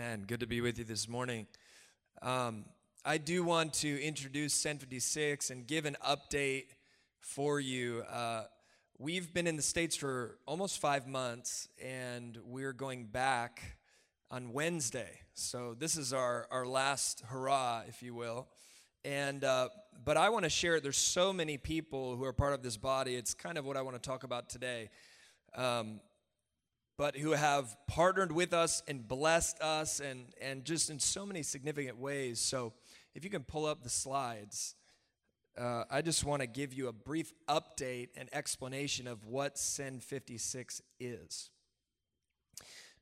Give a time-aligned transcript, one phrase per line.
[0.00, 0.22] Amen.
[0.28, 1.48] Good to be with you this morning.
[2.22, 2.66] Um,
[3.04, 6.66] I do want to introduce Send 56 and give an update
[7.18, 8.04] for you.
[8.08, 8.44] Uh,
[8.96, 13.76] we've been in the States for almost five months, and we're going back
[14.30, 15.18] on Wednesday.
[15.34, 18.46] So this is our, our last hurrah, if you will.
[19.04, 19.68] And uh,
[20.04, 20.84] but I want to share it.
[20.84, 23.16] There's so many people who are part of this body.
[23.16, 24.90] It's kind of what I want to talk about today.
[25.56, 25.98] Um,
[26.98, 31.44] but who have partnered with us and blessed us and, and just in so many
[31.44, 32.40] significant ways.
[32.40, 32.72] So,
[33.14, 34.74] if you can pull up the slides,
[35.56, 40.02] uh, I just want to give you a brief update and explanation of what Send
[40.02, 41.50] 56 is.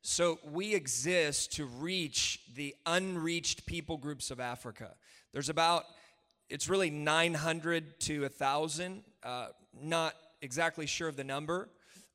[0.03, 4.95] So, we exist to reach the unreached people groups of Africa.
[5.33, 5.84] There's about,
[6.51, 9.48] it's really 900 to 1,000, uh,
[9.83, 11.70] not exactly sure of the number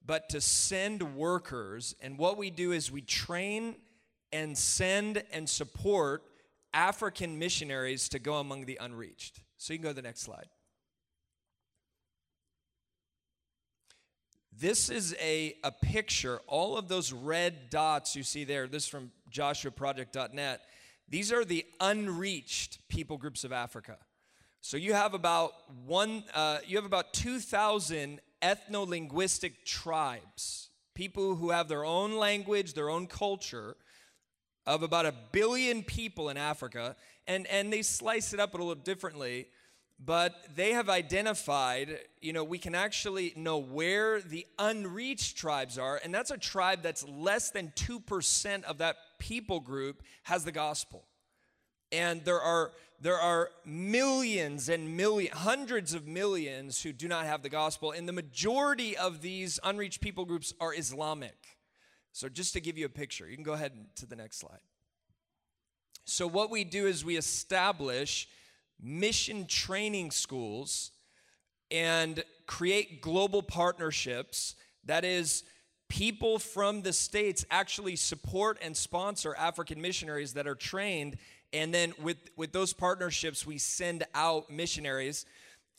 [0.05, 1.95] but to send workers.
[2.01, 3.75] And what we do is we train
[4.31, 6.23] and send and support
[6.73, 9.41] African missionaries to go among the unreached.
[9.57, 10.47] So you can go to the next slide.
[14.57, 16.39] This is a, a picture.
[16.45, 20.61] All of those red dots you see there, this from joshuaproject.net,
[21.09, 23.97] these are the unreached people groups of Africa.
[24.61, 25.53] So you have about
[25.85, 32.73] one, uh, you have about 2,000 ethno linguistic tribes, people who have their own language,
[32.73, 33.75] their own culture,
[34.65, 36.95] of about a billion people in Africa.
[37.27, 39.47] And, and they slice it up a little differently,
[40.03, 45.99] but they have identified, you know, we can actually know where the unreached tribes are.
[46.03, 51.05] And that's a tribe that's less than 2% of that people group has the gospel.
[51.91, 57.41] And there are there are millions and millions, hundreds of millions who do not have
[57.41, 61.35] the gospel, and the majority of these unreached people groups are Islamic.
[62.13, 64.59] So, just to give you a picture, you can go ahead to the next slide.
[66.05, 68.27] So, what we do is we establish
[68.79, 70.91] mission training schools
[71.71, 74.55] and create global partnerships.
[74.85, 75.43] That is,
[75.89, 81.17] people from the States actually support and sponsor African missionaries that are trained
[81.53, 85.25] and then with with those partnerships we send out missionaries.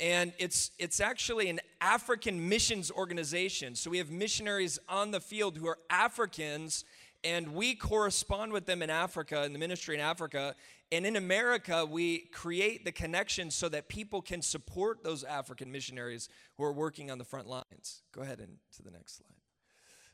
[0.01, 3.75] And it's it's actually an African missions organization.
[3.75, 6.85] So we have missionaries on the field who are Africans
[7.25, 10.55] and we correspond with them in Africa in the ministry in Africa.
[10.91, 16.29] And in America we create the connections so that people can support those African missionaries
[16.57, 18.03] who are working on the front lines.
[18.13, 19.29] Go ahead and to the next slide.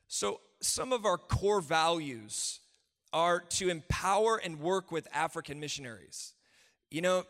[0.06, 2.60] So some of our core values
[3.12, 6.34] are to empower and work with African missionaries.
[6.91, 7.24] You know,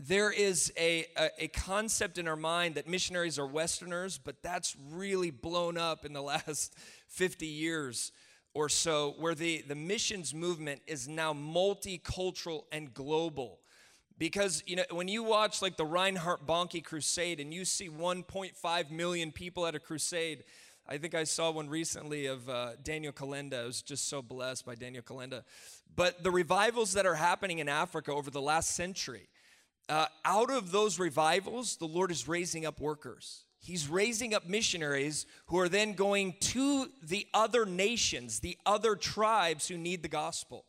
[0.00, 4.76] there is a, a, a, concept in our mind that missionaries are Westerners, but that's
[4.90, 6.74] really blown up in the last
[7.08, 8.12] 50 years
[8.54, 13.58] or so, where the, the missions movement is now multicultural and global.
[14.18, 18.90] Because, you know, when you watch like the Reinhard Bonnke crusade and you see 1.5
[18.90, 20.44] million people at a crusade,
[20.92, 23.62] I think I saw one recently of uh, Daniel Kolenda.
[23.62, 25.42] I was just so blessed by Daniel Kolenda.
[25.96, 29.30] But the revivals that are happening in Africa over the last century,
[29.88, 33.44] uh, out of those revivals, the Lord is raising up workers.
[33.58, 39.68] He's raising up missionaries who are then going to the other nations, the other tribes
[39.68, 40.66] who need the gospel.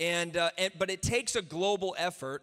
[0.00, 2.42] And, uh, and but it takes a global effort.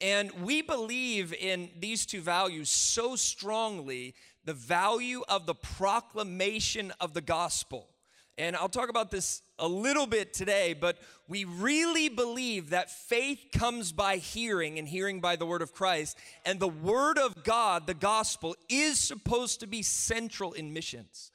[0.00, 7.14] And we believe in these two values so strongly the value of the proclamation of
[7.14, 7.88] the gospel.
[8.36, 13.46] And I'll talk about this a little bit today, but we really believe that faith
[13.52, 16.18] comes by hearing and hearing by the word of Christ.
[16.44, 21.30] And the word of God, the gospel, is supposed to be central in missions.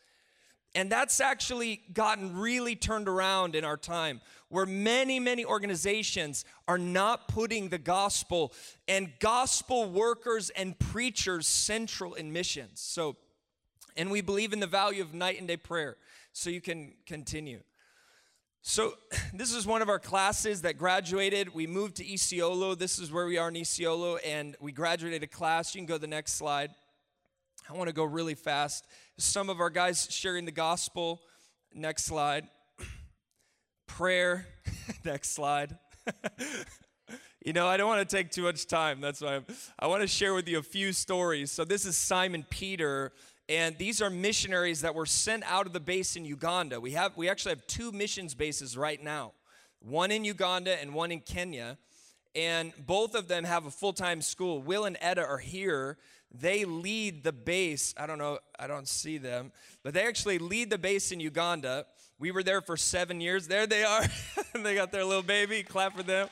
[0.76, 6.78] And that's actually gotten really turned around in our time, where many, many organizations are
[6.78, 8.54] not putting the gospel
[8.88, 12.80] and gospel workers and preachers central in missions.
[12.82, 13.18] So,
[13.98, 15.98] and we believe in the value of night and day prayer.
[16.34, 17.62] So you can continue.
[18.62, 18.94] So,
[19.34, 21.54] this is one of our classes that graduated.
[21.54, 22.78] We moved to Isiolo.
[22.78, 25.74] This is where we are in Isiolo, and we graduated a class.
[25.74, 26.72] You can go to the next slide.
[27.70, 28.88] I want to go really fast.
[29.20, 31.22] Some of our guys sharing the gospel.
[31.72, 32.48] Next slide.
[33.88, 34.48] Prayer.
[35.06, 35.78] Next slide.
[37.46, 39.02] you know, I don't want to take too much time.
[39.02, 39.46] That's why I'm,
[39.78, 41.52] I want to share with you a few stories.
[41.52, 43.12] So, this is Simon Peter,
[43.48, 46.82] and these are missionaries that were sent out of the base in Uganda.
[46.82, 49.34] We have we actually have two missions bases right now.
[49.80, 51.78] One in Uganda and one in Kenya.
[52.36, 54.62] And both of them have a full-time school.
[54.62, 55.98] Will and Etta are here
[56.32, 57.94] they lead the base.
[57.98, 59.52] I don't know, I don't see them,
[59.84, 61.86] but they actually lead the base in Uganda.
[62.20, 63.48] we were there for seven years.
[63.48, 64.06] There they are.
[64.54, 65.64] they got their little baby.
[65.64, 66.28] Clap for them.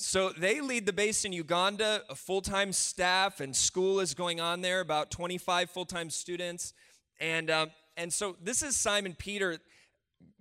[0.00, 4.40] So they lead the base in Uganda, a full time staff, and school is going
[4.40, 6.72] on there, about 25 full time students.
[7.20, 9.58] And, um, and so this is Simon Peter.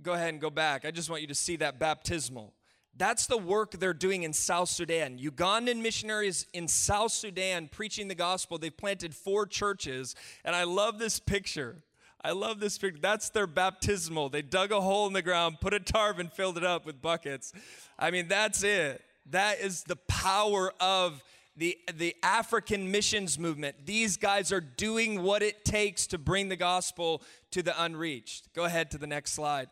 [0.02, 0.86] Go ahead and go back.
[0.86, 2.54] I just want you to see that baptismal.
[2.98, 5.20] That's the work they're doing in South Sudan.
[5.20, 8.58] Ugandan missionaries in South Sudan preaching the gospel.
[8.58, 10.16] They've planted four churches.
[10.44, 11.84] And I love this picture.
[12.24, 13.00] I love this picture.
[13.00, 14.30] That's their baptismal.
[14.30, 17.02] They dug a hole in the ground, put a tarp, and filled it up with
[17.02, 17.54] buckets.
[18.00, 19.04] I mean, that's it.
[19.30, 21.24] That is the power of
[21.56, 23.86] the, the African missions movement.
[23.86, 27.22] These guys are doing what it takes to bring the gospel
[27.52, 28.54] to the unreached.
[28.54, 29.68] Go ahead to the next slide.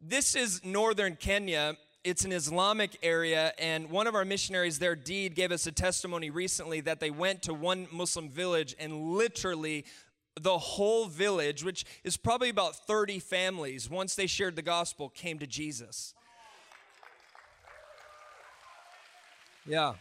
[0.00, 1.76] This is northern Kenya.
[2.04, 6.30] It's an Islamic area, and one of our missionaries there, Deed, gave us a testimony
[6.30, 9.84] recently that they went to one Muslim village and literally
[10.40, 15.38] the whole village, which is probably about 30 families, once they shared the gospel, came
[15.38, 16.12] to Jesus.
[19.64, 19.92] Yeah.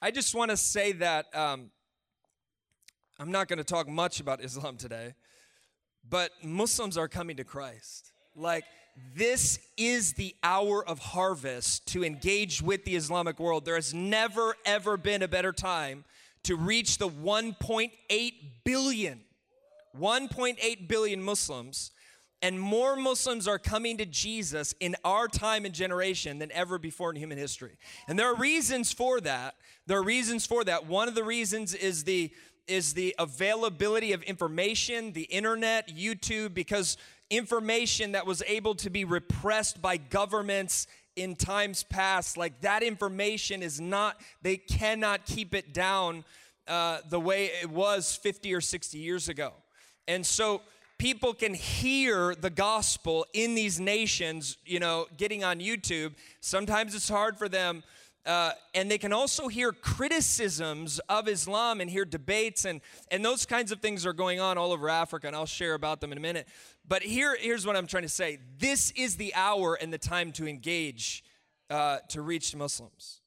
[0.00, 1.70] I just want to say that um,
[3.18, 5.12] I'm not going to talk much about Islam today,
[6.08, 8.12] but Muslims are coming to Christ.
[8.40, 8.64] Like,
[9.14, 13.64] this is the hour of harvest to engage with the Islamic world.
[13.64, 16.04] There has never, ever been a better time
[16.44, 18.32] to reach the 1.8
[18.64, 19.20] billion,
[19.98, 21.92] 1.8 billion Muslims
[22.42, 27.10] and more Muslims are coming to Jesus in our time and generation than ever before
[27.10, 27.76] in human history.
[28.08, 29.56] And there are reasons for that.
[29.86, 30.86] There are reasons for that.
[30.86, 32.30] One of the reasons is the
[32.66, 36.96] is the availability of information, the internet, YouTube because
[37.30, 40.86] information that was able to be repressed by governments
[41.16, 46.24] in times past, like that information is not, they cannot keep it down
[46.66, 49.52] uh, the way it was 50 or 60 years ago.
[50.06, 50.62] And so
[50.98, 56.14] people can hear the gospel in these nations, you know, getting on YouTube.
[56.40, 57.82] Sometimes it's hard for them.
[58.26, 63.46] Uh, and they can also hear criticisms of Islam and hear debates, and, and those
[63.46, 66.18] kinds of things are going on all over Africa, and I'll share about them in
[66.18, 66.46] a minute.
[66.90, 70.32] But here, here's what I'm trying to say this is the hour and the time
[70.32, 71.22] to engage
[71.70, 73.20] uh, to reach Muslims.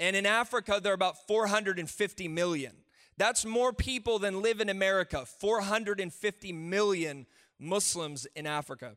[0.00, 2.72] And in Africa, there are about 450 million.
[3.18, 7.26] That's more people than live in America 450 million
[7.60, 8.96] Muslims in Africa.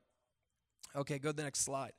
[0.96, 1.92] Okay, go to the next slide.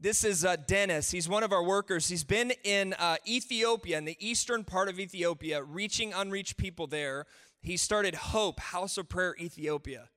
[0.00, 1.10] This is uh, Dennis.
[1.10, 2.08] He's one of our workers.
[2.08, 7.26] He's been in uh, Ethiopia, in the eastern part of Ethiopia, reaching unreached people there.
[7.60, 10.08] He started Hope, House of Prayer Ethiopia,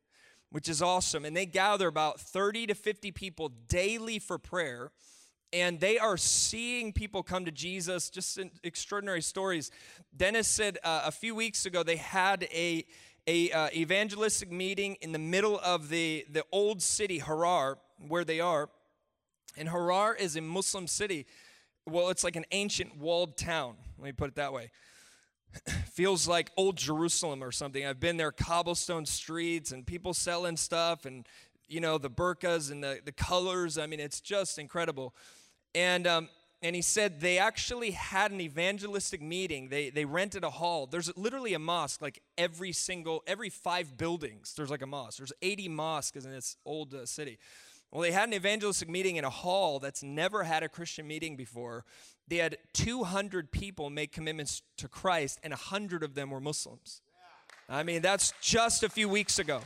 [0.51, 1.25] which is awesome.
[1.25, 4.91] And they gather about 30 to 50 people daily for prayer
[5.53, 9.69] and they are seeing people come to Jesus, just extraordinary stories.
[10.15, 12.85] Dennis said uh, a few weeks ago they had a,
[13.27, 17.77] a uh, evangelistic meeting in the middle of the, the old city, Harar,
[18.07, 18.69] where they are.
[19.57, 21.25] And Harar is a Muslim city.
[21.85, 23.75] Well, it's like an ancient walled town.
[23.97, 24.71] Let me put it that way.
[25.91, 27.85] Feels like old Jerusalem or something.
[27.85, 31.27] I've been there, cobblestone streets and people selling stuff and,
[31.67, 33.77] you know, the burqas and the, the colors.
[33.77, 35.13] I mean, it's just incredible.
[35.75, 36.29] And, um,
[36.61, 39.69] and he said they actually had an evangelistic meeting.
[39.69, 40.85] They, they rented a hall.
[40.85, 45.17] There's literally a mosque, like every single, every five buildings, there's like a mosque.
[45.17, 47.39] There's 80 mosques in this old uh, city.
[47.91, 51.35] Well, they had an evangelistic meeting in a hall that's never had a Christian meeting
[51.35, 51.83] before.
[52.27, 57.01] They had 200 people make commitments to Christ, and 100 of them were Muslims.
[57.67, 59.61] I mean, that's just a few weeks ago.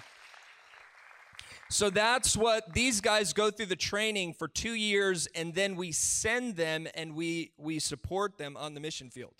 [1.69, 5.91] So that's what these guys go through the training for two years, and then we
[5.91, 9.33] send them and we we support them on the mission field,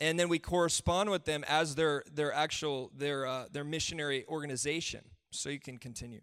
[0.00, 5.02] and then we correspond with them as their their actual their uh, their missionary organization.
[5.30, 6.22] So you can continue.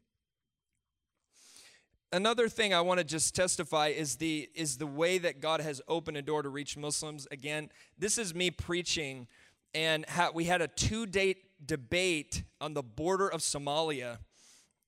[2.13, 5.82] Another thing I want to just testify is the is the way that God has
[5.88, 7.27] opened a door to reach Muslims.
[7.32, 9.27] Again, this is me preaching,
[9.74, 14.20] and ha- we had a two date debate on the border of Somalia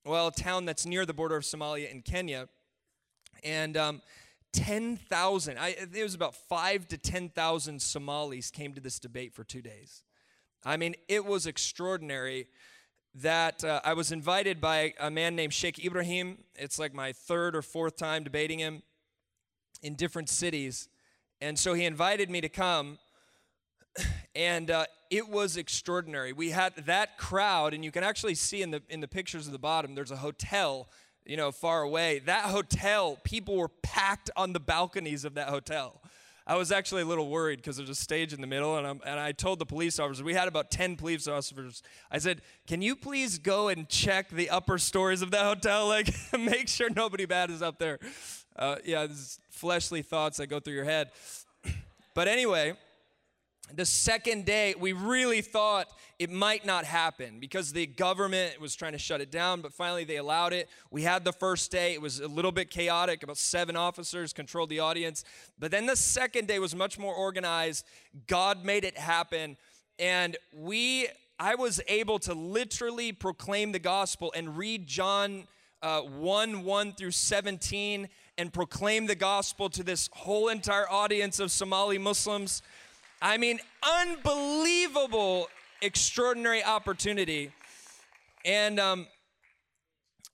[0.06, 2.48] well, a town that's near the border of Somalia in Kenya.
[3.44, 4.02] And um,
[4.54, 10.04] 10,000, it was about five to 10,000 Somalis came to this debate for two days.
[10.64, 12.48] I mean, it was extraordinary
[13.16, 16.40] that uh, I was invited by a man named Sheikh Ibrahim.
[16.56, 18.84] It's like my third or fourth time debating him
[19.82, 20.90] in different cities.
[21.42, 22.98] And so he invited me to come
[24.36, 26.34] and uh, it was extraordinary.
[26.34, 29.54] We had that crowd, and you can actually see in the in the pictures at
[29.54, 29.96] the bottom.
[29.96, 30.90] There's a hotel,
[31.26, 32.20] you know, far away.
[32.26, 36.02] That hotel, people were packed on the balconies of that hotel.
[36.48, 39.20] I was actually a little worried because there's a stage in the middle, and, and
[39.20, 41.82] I told the police officers, we had about 10 police officers.
[42.12, 45.86] I said, Can you please go and check the upper stories of the hotel?
[45.96, 48.00] Like, make sure nobody bad is up there.
[48.56, 49.08] Uh, yeah,
[49.50, 51.12] fleshly thoughts that go through your head.
[52.14, 52.74] but anyway,
[53.74, 55.88] the second day, we really thought
[56.20, 60.04] it might not happen because the government was trying to shut it down, but finally
[60.04, 60.70] they allowed it.
[60.92, 63.24] We had the first day, it was a little bit chaotic.
[63.24, 65.24] About seven officers controlled the audience.
[65.60, 67.86] But then the second day was much more organized.
[68.28, 69.58] God made it happen.
[69.98, 71.08] And we,
[71.40, 75.48] I was able to literally proclaim the gospel and read John
[75.82, 81.52] uh, 1 1 through 17 and proclaim the gospel to this whole entire audience of
[81.52, 82.62] Somali Muslims.
[83.26, 83.60] I mean,
[84.02, 85.50] unbelievable,
[85.82, 87.52] extraordinary opportunity.
[88.46, 89.08] And um,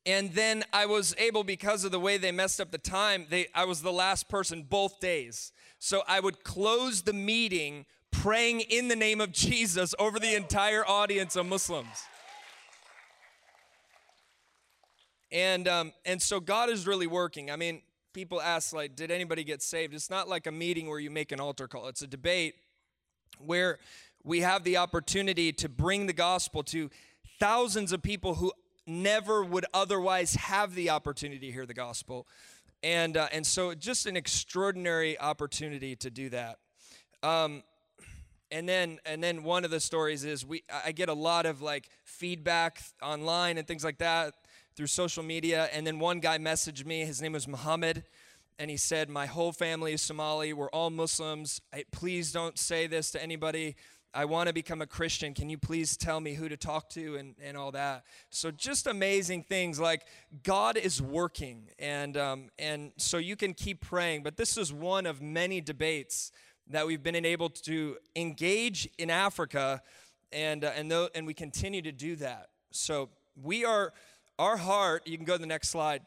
[0.05, 3.47] and then I was able, because of the way they messed up the time, they
[3.55, 5.53] I was the last person both days.
[5.79, 10.85] So I would close the meeting praying in the name of Jesus over the entire
[10.85, 12.03] audience of Muslims.
[15.31, 17.51] And um, and so God is really working.
[17.51, 19.93] I mean, people ask like, did anybody get saved?
[19.93, 21.87] It's not like a meeting where you make an altar call.
[21.87, 22.55] It's a debate
[23.39, 23.79] where
[24.23, 26.89] we have the opportunity to bring the gospel to
[27.39, 28.51] thousands of people who
[28.85, 32.27] never would otherwise have the opportunity to hear the gospel.
[32.83, 36.57] And, uh, and so, just an extraordinary opportunity to do that.
[37.21, 37.63] Um,
[38.51, 41.61] and then, and then one of the stories is we, I get a lot of
[41.61, 44.33] like feedback online and things like that
[44.75, 45.69] through social media.
[45.71, 47.05] And then one guy messaged me.
[47.05, 48.03] His name was Muhammad
[48.61, 50.53] and he said, My whole family is Somali.
[50.53, 51.61] We're all Muslims.
[51.73, 53.75] I, please don't say this to anybody.
[54.13, 55.33] I want to become a Christian.
[55.33, 58.03] Can you please tell me who to talk to and, and all that?
[58.29, 60.05] So, just amazing things like
[60.43, 61.69] God is working.
[61.79, 64.21] And, um, and so you can keep praying.
[64.21, 66.31] But this is one of many debates
[66.67, 69.81] that we've been able to engage in Africa,
[70.31, 72.49] and, uh, and, th- and we continue to do that.
[72.69, 73.09] So,
[73.41, 73.91] we are,
[74.37, 76.03] our heart, you can go to the next slide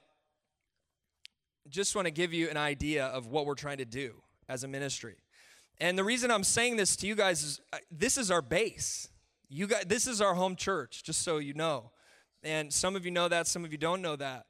[1.69, 4.15] just want to give you an idea of what we're trying to do
[4.49, 5.17] as a ministry.
[5.79, 9.09] And the reason I'm saying this to you guys is uh, this is our base.
[9.49, 11.91] You guys, this is our home church, just so you know.
[12.43, 14.47] And some of you know that, some of you don't know that.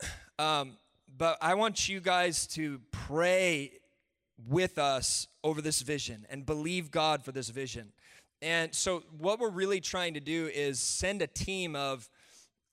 [0.38, 0.78] Um,
[1.16, 3.72] but I want you guys to pray
[4.48, 7.92] with us over this vision and believe God for this vision.
[8.40, 12.08] And so, what we're really trying to do is send a team of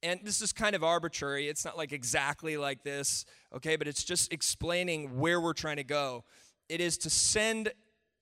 [0.02, 1.48] and this is kind of arbitrary.
[1.48, 5.84] It's not like exactly like this, okay, but it's just explaining where we're trying to
[5.84, 6.24] go.
[6.70, 7.72] It is to send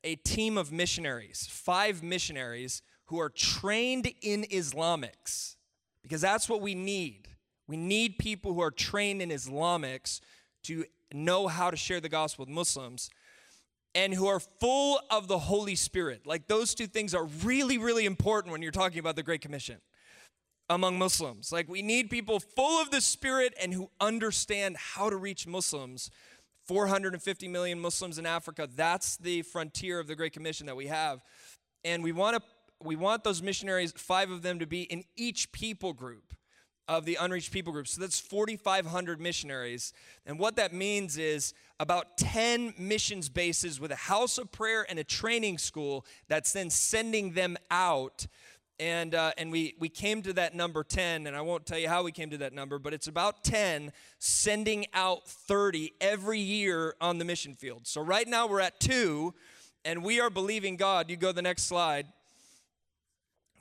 [0.03, 5.55] a team of missionaries, five missionaries who are trained in Islamics,
[6.01, 7.27] because that's what we need.
[7.67, 10.21] We need people who are trained in Islamics
[10.63, 13.09] to know how to share the gospel with Muslims
[13.93, 16.25] and who are full of the Holy Spirit.
[16.25, 19.77] Like those two things are really, really important when you're talking about the Great Commission
[20.69, 21.51] among Muslims.
[21.51, 26.09] Like, we need people full of the Spirit and who understand how to reach Muslims.
[26.65, 28.67] 450 million Muslims in Africa.
[28.75, 31.23] That's the frontier of the Great Commission that we have.
[31.85, 32.41] And we want to
[32.83, 36.35] we want those missionaries, five of them, to be in each people group
[36.87, 37.87] of the unreached people group.
[37.87, 39.93] So that's 4,500 missionaries.
[40.25, 44.97] And what that means is about 10 missions bases with a house of prayer and
[44.97, 48.27] a training school that's then sending them out
[48.79, 51.89] and uh, and we we came to that number 10 and i won't tell you
[51.89, 56.95] how we came to that number but it's about 10 sending out 30 every year
[56.99, 57.87] on the mission field.
[57.87, 59.33] So right now we're at two
[59.85, 61.09] and we are believing god.
[61.09, 62.07] You go to the next slide.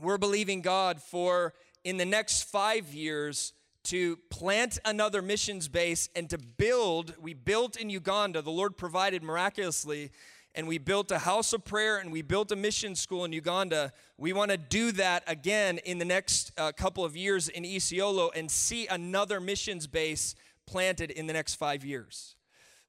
[0.01, 1.55] We're believing god for
[1.85, 3.53] in the next five years
[3.85, 8.43] to plant another missions base and to build we built in uganda.
[8.43, 10.11] The lord provided miraculously
[10.57, 13.93] and we built a house of prayer and we built a mission school in Uganda.
[14.17, 18.31] We want to do that again in the next uh, couple of years in Isiolo
[18.35, 20.35] and see another missions base
[20.67, 22.35] planted in the next five years.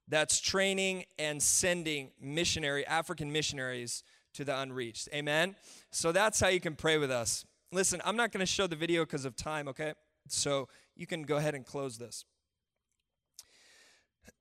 [0.07, 4.03] That's training and sending missionary, African missionaries
[4.35, 5.09] to the unreached.
[5.13, 5.55] Amen?
[5.91, 7.43] So that's how you can pray with us.
[7.73, 9.93] Listen, I'm not going to show the video because of time, okay?
[10.29, 12.23] So you can go ahead and close this.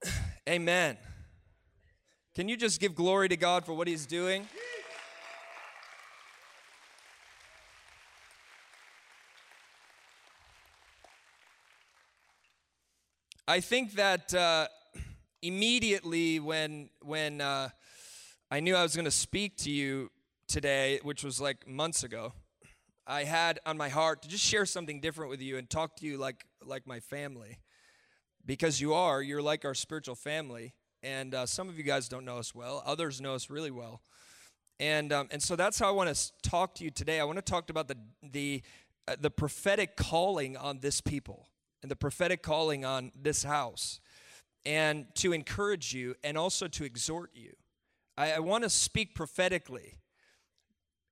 [0.49, 0.97] Amen.
[2.37, 4.47] Can you just give glory to God for what He's doing?
[13.49, 14.69] I think that uh,
[15.41, 17.71] immediately when when uh,
[18.51, 20.11] I knew I was going to speak to you
[20.47, 22.35] today, which was like months ago,
[23.07, 26.07] I had on my heart to just share something different with you and talk to
[26.07, 27.61] you like like my family,
[28.45, 30.75] because you are you're like our spiritual family,
[31.07, 32.83] and uh, some of you guys don't know us well.
[32.85, 34.03] Others know us really well,
[34.81, 37.21] and um, and so that's how I want to talk to you today.
[37.21, 38.63] I want to talk about the the
[39.07, 41.47] uh, the prophetic calling on this people
[41.83, 44.01] and the prophetic calling on this house,
[44.65, 47.53] and to encourage you and also to exhort you.
[48.19, 49.95] I, I want to speak prophetically,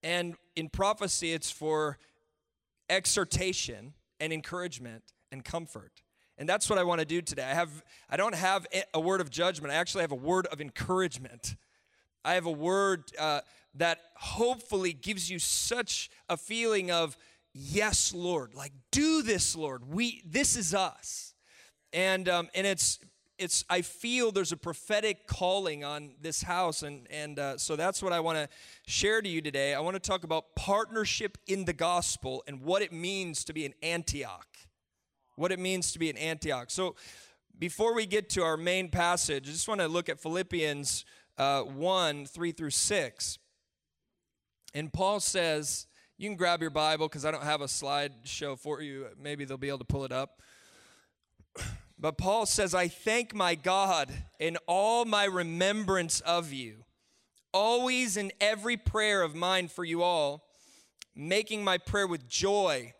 [0.02, 1.98] and in prophecy, it's for
[2.90, 6.02] exhortation and encouragement and comfort.
[6.36, 7.44] And that's what I want to do today.
[7.44, 7.70] I have
[8.10, 9.72] I don't have a word of judgment.
[9.72, 11.56] I actually have a word of encouragement.
[12.24, 13.40] I have a word uh,
[13.74, 17.16] that hopefully gives you such a feeling of
[17.52, 18.54] yes, Lord.
[18.54, 19.88] Like do this, Lord.
[19.88, 21.34] We this is us.
[21.92, 22.98] And um, and it's
[23.38, 28.02] it's I feel there's a prophetic calling on this house, and and uh, so that's
[28.02, 28.48] what I want to
[28.86, 29.74] share to you today.
[29.74, 33.64] I want to talk about partnership in the gospel and what it means to be
[33.66, 34.46] an Antioch
[35.36, 36.70] what it means to be an Antioch.
[36.70, 36.96] So,
[37.58, 41.04] before we get to our main passage, I just want to look at Philippians
[41.38, 43.38] uh, 1 3 through 6.
[44.74, 45.86] And Paul says,
[46.16, 49.06] you can grab your Bible because I don't have a slide show for you.
[49.20, 50.40] Maybe they'll be able to pull it up.
[51.96, 56.84] But Paul says, I thank my God in all my remembrance of you,
[57.52, 60.44] always in every prayer of mine for you all,
[61.14, 62.92] making my prayer with joy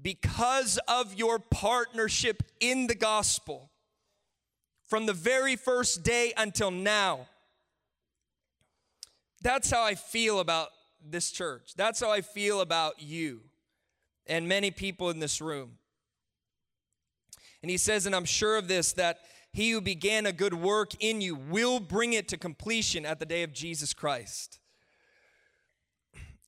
[0.00, 3.70] because of your partnership in the gospel
[4.88, 7.26] from the very first day until now.
[9.42, 10.68] That's how I feel about
[11.04, 11.72] this church.
[11.76, 13.40] That's how I feel about you
[14.26, 15.78] and many people in this room.
[17.62, 19.20] And he says, and I'm sure of this, that
[19.52, 23.26] he who began a good work in you will bring it to completion at the
[23.26, 24.60] day of Jesus Christ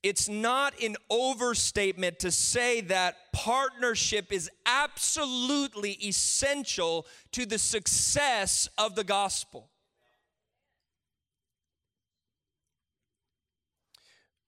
[0.09, 8.95] it's not an overstatement to say that partnership is absolutely essential to the success of
[8.95, 9.69] the gospel.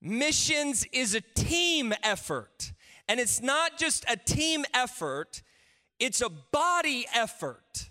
[0.00, 2.72] Missions is a team effort,
[3.06, 5.42] and it's not just a team effort,
[5.98, 7.90] it's a body effort.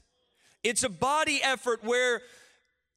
[0.64, 2.22] It's a body effort where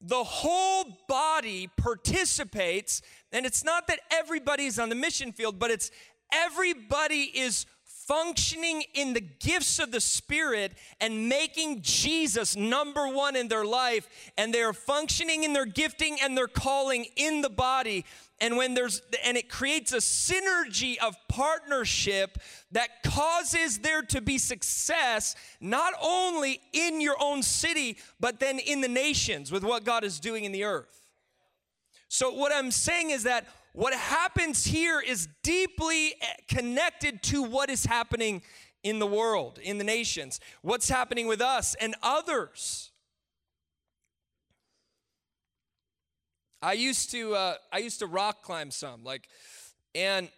[0.01, 5.90] the whole body participates and it's not that everybody's on the mission field, but it's
[6.33, 13.49] everybody is functioning in the gifts of the Spirit and making Jesus number one in
[13.49, 18.05] their life, and they're functioning in their gifting and their calling in the body.
[18.40, 22.38] And when there's, and it creates a synergy of partnership
[22.73, 28.81] that causes there to be success, not only in your own city, but then in
[28.81, 31.02] the nations with what God is doing in the earth.
[32.14, 36.12] So, what I'm saying is that what happens here is deeply
[36.46, 38.42] connected to what is happening
[38.83, 42.90] in the world, in the nations, what's happening with us and others.
[46.61, 49.27] I used to uh, I used to rock climb some like,
[49.94, 50.29] and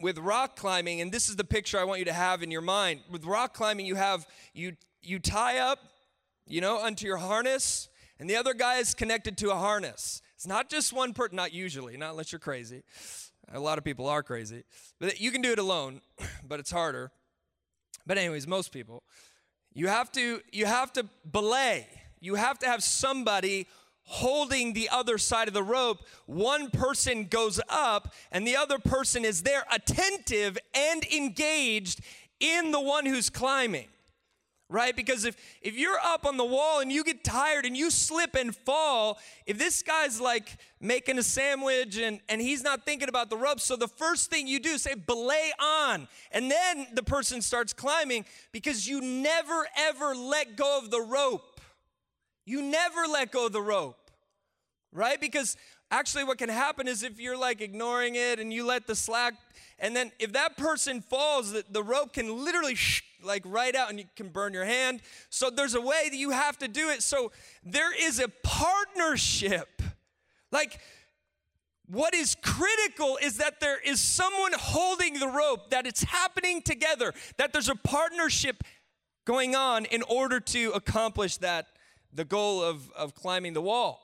[0.00, 2.60] with rock climbing, and this is the picture I want you to have in your
[2.60, 3.02] mind.
[3.08, 5.78] With rock climbing, you have you you tie up,
[6.48, 7.88] you know, onto your harness,
[8.18, 10.22] and the other guy is connected to a harness.
[10.40, 12.82] It's not just one person, not usually, not unless you're crazy.
[13.52, 14.64] A lot of people are crazy.
[14.98, 16.00] But you can do it alone,
[16.48, 17.10] but it's harder.
[18.06, 19.02] But anyways, most people.
[19.74, 21.86] You have to you have to belay.
[22.20, 23.66] You have to have somebody
[24.04, 26.06] holding the other side of the rope.
[26.24, 32.00] One person goes up and the other person is there attentive and engaged
[32.40, 33.88] in the one who's climbing
[34.70, 34.94] right?
[34.94, 38.36] Because if, if you're up on the wall and you get tired and you slip
[38.36, 43.28] and fall, if this guy's like making a sandwich and, and he's not thinking about
[43.28, 46.06] the ropes, so the first thing you do say, belay on.
[46.30, 51.60] And then the person starts climbing because you never ever let go of the rope.
[52.46, 54.10] You never let go of the rope,
[54.92, 55.20] right?
[55.20, 55.56] Because
[55.90, 59.34] actually, what can happen is if you're like ignoring it and you let the slack,
[59.80, 63.90] and then if that person falls, the, the rope can literally sh- like right out
[63.90, 65.00] and you can burn your hand.
[65.28, 67.02] So there's a way that you have to do it.
[67.02, 67.32] So
[67.64, 69.82] there is a partnership.
[70.52, 70.80] Like,
[71.86, 77.12] what is critical is that there is someone holding the rope, that it's happening together,
[77.36, 78.62] that there's a partnership
[79.24, 81.66] going on in order to accomplish that,
[82.12, 84.00] the goal of, of climbing the wall.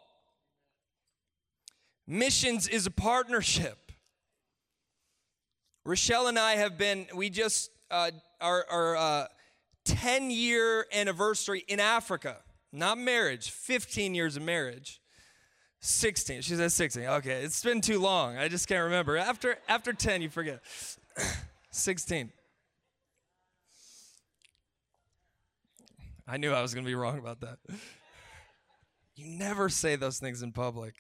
[2.06, 3.92] Missions is a partnership.
[5.84, 9.26] Rochelle and I have been, we just uh, our, our uh,
[9.84, 12.38] 10 year anniversary in Africa.
[12.72, 15.00] Not marriage, 15 years of marriage.
[15.80, 16.42] 16.
[16.42, 17.04] She said 16.
[17.04, 18.36] Okay, it's been too long.
[18.36, 19.16] I just can't remember.
[19.16, 20.60] After after 10, you forget.
[21.70, 22.32] 16.
[26.28, 27.58] I knew I was going to be wrong about that.
[29.14, 30.94] You never say those things in public.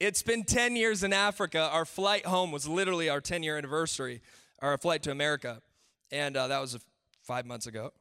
[0.00, 1.70] It's been 10 years in Africa.
[1.72, 4.20] Our flight home was literally our 10 year anniversary,
[4.60, 5.62] our flight to America.
[6.10, 6.78] And uh, that was
[7.22, 7.92] five months ago.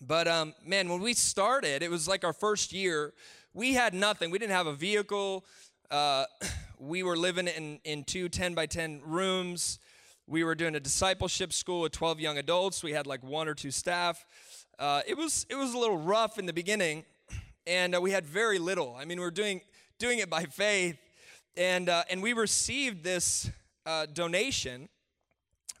[0.00, 3.14] But um, man, when we started, it was like our first year.
[3.54, 4.30] We had nothing.
[4.30, 5.44] We didn't have a vehicle.
[5.90, 6.26] Uh,
[6.78, 9.78] we were living in, in two 10 by 10 rooms.
[10.26, 12.82] We were doing a discipleship school with 12 young adults.
[12.82, 14.24] We had like one or two staff.
[14.78, 17.04] Uh, it was it was a little rough in the beginning,
[17.66, 18.96] and uh, we had very little.
[18.98, 19.60] I mean, we are doing
[19.98, 20.98] doing it by faith,
[21.56, 23.50] and uh, and we received this
[23.86, 24.88] uh, donation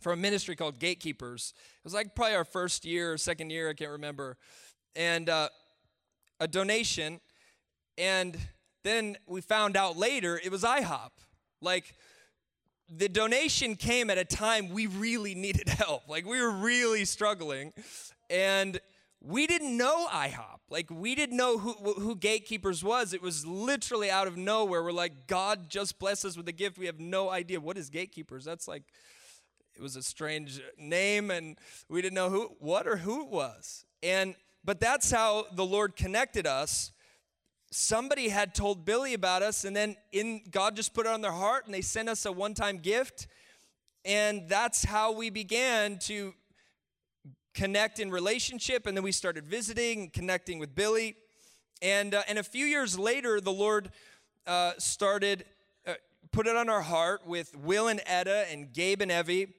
[0.00, 1.54] from a ministry called Gatekeepers.
[1.56, 4.36] It was like probably our first year or second year, I can't remember,
[4.94, 5.48] and uh,
[6.40, 7.20] a donation,
[7.98, 8.36] and
[8.82, 11.10] then we found out later it was IHOP.
[11.60, 11.94] Like
[12.88, 16.08] the donation came at a time we really needed help.
[16.08, 17.72] Like we were really struggling.
[18.30, 18.78] And
[19.26, 20.60] we didn't know IHOP.
[20.68, 23.14] Like we didn't know who, who Gatekeepers was.
[23.14, 24.82] It was literally out of nowhere.
[24.82, 26.78] We're like, God just bless us with a gift.
[26.78, 27.60] We have no idea.
[27.60, 28.44] What is Gatekeepers?
[28.44, 28.82] That's like,
[29.74, 31.58] it was a strange name and
[31.88, 33.84] we didn't know who, what or who it was.
[34.02, 34.34] And,
[34.64, 36.92] but that's how the Lord connected us
[37.74, 41.32] somebody had told Billy about us, and then in God just put it on their
[41.32, 43.26] heart, and they sent us a one-time gift,
[44.04, 46.34] and that's how we began to
[47.54, 51.16] connect in relationship, and then we started visiting, and connecting with Billy,
[51.80, 53.90] and uh, and a few years later, the Lord
[54.46, 55.44] uh, started
[55.86, 55.94] uh,
[56.32, 59.54] put it on our heart with Will and Etta and Gabe and Evie.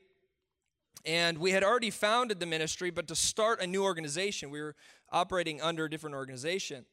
[1.06, 4.76] And we had already founded the ministry, but to start a new organization, we were
[5.12, 6.86] operating under a different organization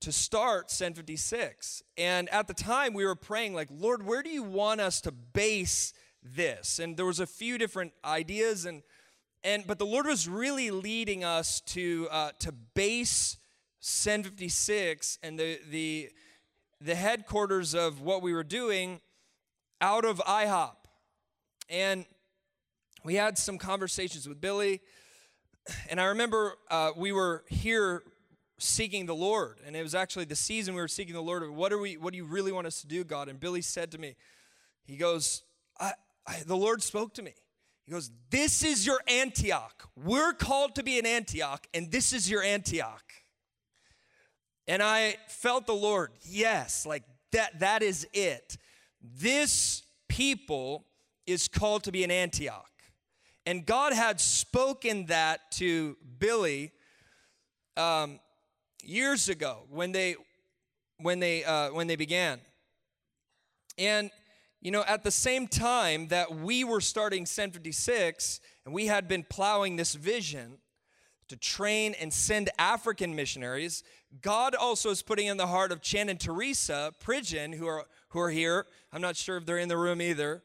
[0.00, 1.82] to start Send 56.
[1.96, 5.10] And at the time, we were praying, like, Lord, where do you want us to
[5.10, 6.78] base this?
[6.78, 8.82] And there was a few different ideas, and
[9.44, 13.38] and but the Lord was really leading us to uh, to base
[13.88, 16.10] Send 56 and the the
[16.80, 19.00] the headquarters of what we were doing
[19.80, 20.74] out of IHOP.
[21.70, 22.04] And
[23.04, 24.80] we had some conversations with Billy.
[25.88, 28.02] And I remember uh, we were here
[28.58, 29.60] seeking the Lord.
[29.64, 31.48] And it was actually the season we were seeking the Lord.
[31.48, 31.96] What are we?
[31.96, 33.28] What do you really want us to do, God?
[33.28, 34.16] And Billy said to me,
[34.84, 35.44] he goes,
[35.78, 35.92] I,
[36.26, 37.34] I, the Lord spoke to me.
[37.86, 39.88] He goes, This is your Antioch.
[39.96, 43.04] We're called to be an Antioch, and this is your Antioch.
[44.68, 48.58] And I felt the Lord, yes, like that, that is it.
[49.00, 50.84] This people
[51.26, 52.64] is called to be an Antioch.
[53.44, 56.72] And God had spoken that to Billy
[57.76, 58.18] um,
[58.82, 60.16] years ago when they
[60.98, 62.40] when they uh, when they began.
[63.78, 64.10] And
[64.60, 69.08] you know, at the same time that we were starting Send 56 and we had
[69.08, 70.58] been plowing this vision
[71.28, 73.82] to train and send African missionaries,
[74.22, 78.20] God also is putting in the heart of Chan and Teresa Pridgeon, who are who
[78.20, 78.66] are here.
[78.92, 80.42] I'm not sure if they're in the room either,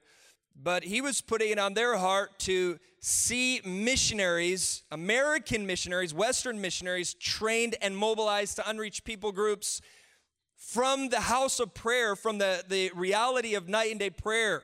[0.62, 7.14] but he was putting it on their heart to see missionaries, American missionaries, Western missionaries,
[7.14, 9.82] trained and mobilized to unreached people groups
[10.62, 14.62] from the house of prayer, from the, the reality of night and day prayer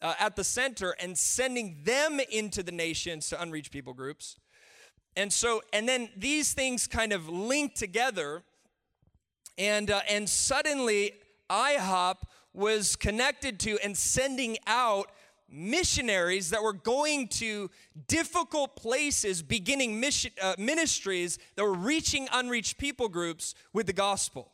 [0.00, 4.36] uh, at the center, and sending them into the nations to unreached people groups.
[5.16, 8.42] And so, and then these things kind of link together,
[9.58, 11.12] and uh, and suddenly
[11.50, 12.16] IHOP
[12.52, 15.10] was connected to and sending out
[15.50, 17.70] missionaries that were going to
[18.06, 24.53] difficult places, beginning mission, uh, ministries that were reaching unreached people groups with the gospel.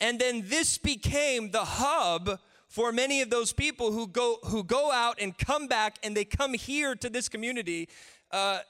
[0.00, 4.92] And then this became the hub for many of those people who go who go
[4.92, 7.88] out and come back and they come here to this community.
[8.30, 8.60] Uh,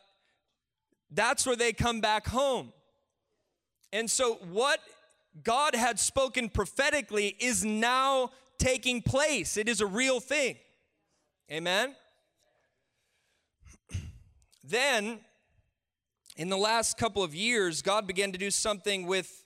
[1.10, 2.72] that's where they come back home.
[3.92, 4.80] And so what
[5.42, 9.56] God had spoken prophetically is now taking place.
[9.56, 10.56] It is a real thing.
[11.50, 11.94] Amen?
[14.64, 15.20] Then,
[16.36, 19.45] in the last couple of years, God began to do something with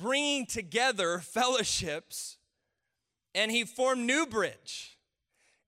[0.00, 2.38] bringing together fellowships,
[3.34, 4.96] and He formed New Bridge.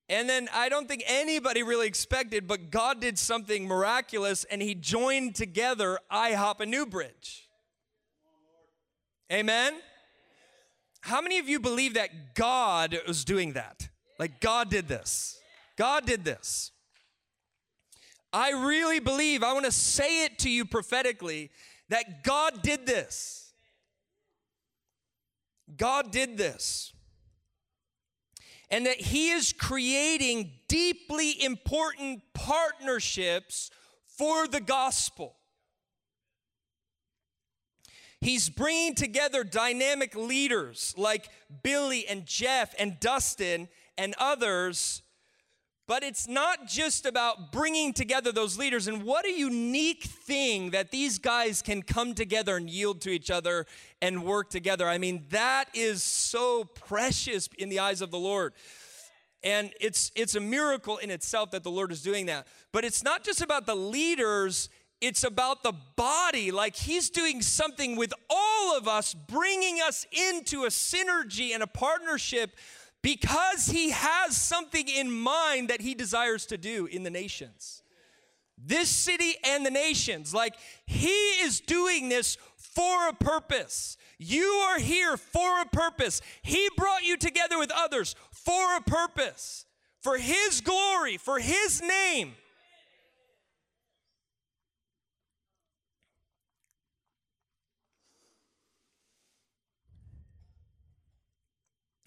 [0.09, 4.75] And then I don't think anybody really expected, but God did something miraculous, and He
[4.75, 7.49] joined together IHOP and New Bridge.
[9.33, 9.75] Amen?
[11.01, 13.89] How many of you believe that God was doing that?
[14.19, 15.39] Like, God did this.
[15.77, 16.71] God did this.
[18.33, 21.51] I really believe, I want to say it to you prophetically,
[21.89, 23.42] that God did this.
[25.77, 26.93] God did this.
[28.71, 33.71] And that He is creating deeply important partnerships
[34.17, 35.37] for the gospel.
[38.23, 41.29] He's bringing together dynamic leaders like
[41.63, 45.03] Billy and Jeff and Dustin and others.
[45.89, 48.87] But it's not just about bringing together those leaders.
[48.87, 53.31] And what a unique thing that these guys can come together and yield to each
[53.31, 53.67] other
[54.01, 54.89] and work together.
[54.89, 58.53] I mean, that is so precious in the eyes of the Lord.
[59.43, 62.47] And it's it's a miracle in itself that the Lord is doing that.
[62.71, 64.69] But it's not just about the leaders,
[65.01, 66.53] it's about the body.
[66.53, 71.67] Like he's doing something with all of us, bringing us into a synergy and a
[71.67, 72.53] partnership
[73.03, 77.83] because he has something in mind that he desires to do in the nations.
[78.57, 80.33] This city and the nations.
[80.33, 80.55] Like
[80.87, 81.11] he
[81.43, 83.97] is doing this for a purpose.
[84.19, 86.23] You are here for a purpose.
[86.43, 89.67] He brought you together with others for a purpose,
[90.01, 92.35] for his glory, for his name.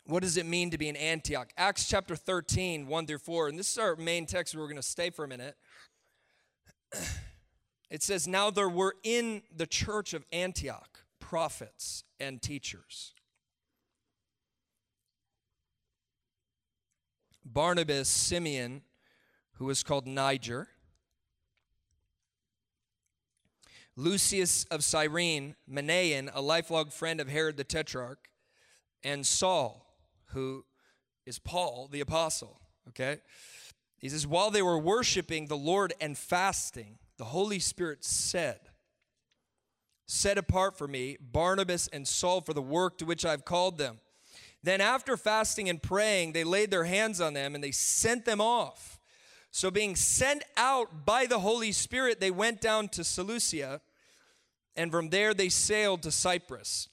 [0.07, 1.51] What does it mean to be in Antioch?
[1.57, 3.47] Acts chapter 13, 1 through 4.
[3.49, 5.55] And this is our main text where we're going to stay for a minute.
[7.87, 13.13] It says, Now there were in the church of Antioch prophets and teachers.
[17.45, 18.81] Barnabas, Simeon,
[19.53, 20.67] who was called Niger,
[23.95, 28.29] Lucius of Cyrene, Manaen, a lifelong friend of Herod the Tetrarch,
[29.03, 29.84] and Saul
[30.27, 30.65] who
[31.25, 32.59] is Paul the apostle,
[32.89, 33.19] okay?
[33.97, 38.59] He says, while they were worshiping the Lord and fasting, the Holy Spirit said,
[40.07, 43.99] Set apart for me Barnabas and Saul for the work to which I've called them.
[44.61, 48.41] Then, after fasting and praying, they laid their hands on them and they sent them
[48.41, 48.99] off.
[49.51, 53.81] So, being sent out by the Holy Spirit, they went down to Seleucia,
[54.75, 56.89] and from there they sailed to Cyprus.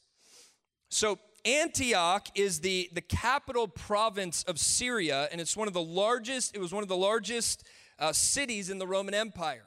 [0.90, 6.54] So, Antioch is the, the capital province of Syria, and it's one of the largest,
[6.54, 7.64] it was one of the largest
[7.98, 9.64] uh, cities in the Roman Empire.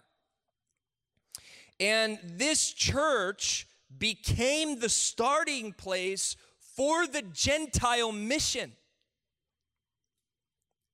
[1.80, 6.38] And this church became the starting place
[6.76, 8.72] for the Gentile mission.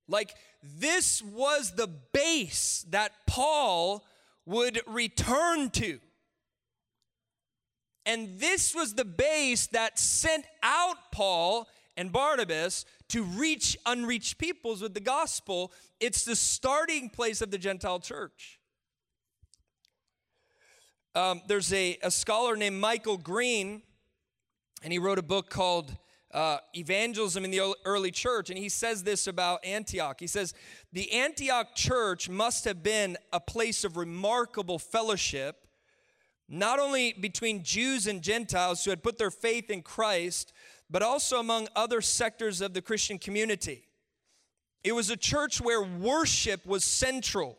[0.08, 4.04] Like, this was the base that Paul
[4.46, 6.00] would return to.
[8.06, 14.82] And this was the base that sent out Paul and Barnabas to reach unreached peoples
[14.82, 15.72] with the gospel.
[16.00, 18.60] It's the starting place of the Gentile church.
[21.14, 23.82] Um, there's a, a scholar named Michael Green,
[24.82, 25.96] and he wrote a book called
[26.34, 30.22] uh, Evangelism in the Early Church, and he says this about Antioch.
[30.22, 30.54] He says,
[30.94, 35.68] The Antioch church must have been a place of remarkable fellowship
[36.54, 40.52] not only between Jews and Gentiles who had put their faith in Christ,
[40.90, 43.88] but also among other sectors of the Christian community.
[44.84, 47.58] It was a church where worship was central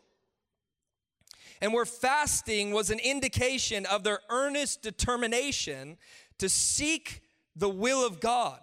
[1.62, 5.96] and where fasting was an indication of their earnest determination
[6.36, 7.22] to seek
[7.56, 8.60] the will of God.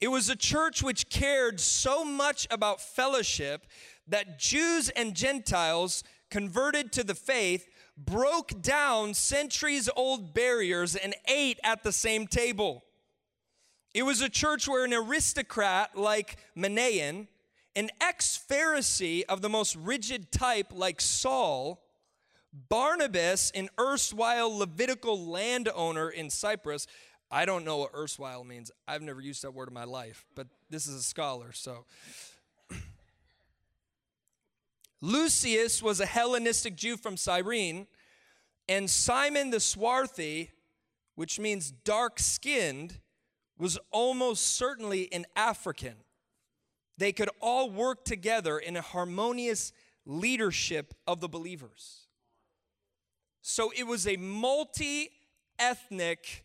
[0.00, 3.66] It was a church which cared so much about fellowship
[4.06, 7.66] that Jews and Gentiles converted to the faith
[7.96, 12.84] broke down centuries old barriers and ate at the same table.
[13.94, 17.28] It was a church where an aristocrat like Manaen,
[17.74, 21.82] an ex Pharisee of the most rigid type like Saul,
[22.68, 26.86] Barnabas, an erstwhile Levitical landowner in Cyprus.
[27.30, 28.70] I don't know what erstwhile means.
[28.86, 31.86] I've never used that word in my life, but this is a scholar, so
[35.00, 37.86] Lucius was a Hellenistic Jew from Cyrene,
[38.68, 40.50] and Simon the Swarthy,
[41.14, 42.98] which means dark skinned,
[43.58, 45.94] was almost certainly an African.
[46.98, 49.72] They could all work together in a harmonious
[50.04, 52.06] leadership of the believers.
[53.42, 55.10] So it was a multi
[55.58, 56.44] ethnic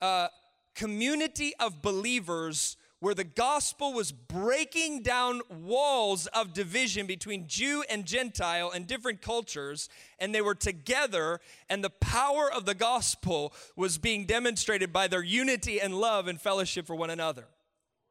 [0.00, 0.28] uh,
[0.74, 8.04] community of believers where the gospel was breaking down walls of division between Jew and
[8.04, 9.88] Gentile and different cultures,
[10.18, 11.38] and they were together,
[11.70, 16.40] and the power of the gospel was being demonstrated by their unity and love and
[16.40, 17.44] fellowship for one another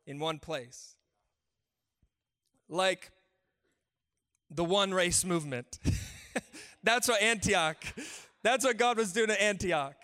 [0.07, 0.95] in one place.
[2.69, 3.11] Like
[4.49, 5.77] the one race movement.
[6.83, 7.83] that's what Antioch,
[8.43, 9.97] that's what God was doing at Antioch.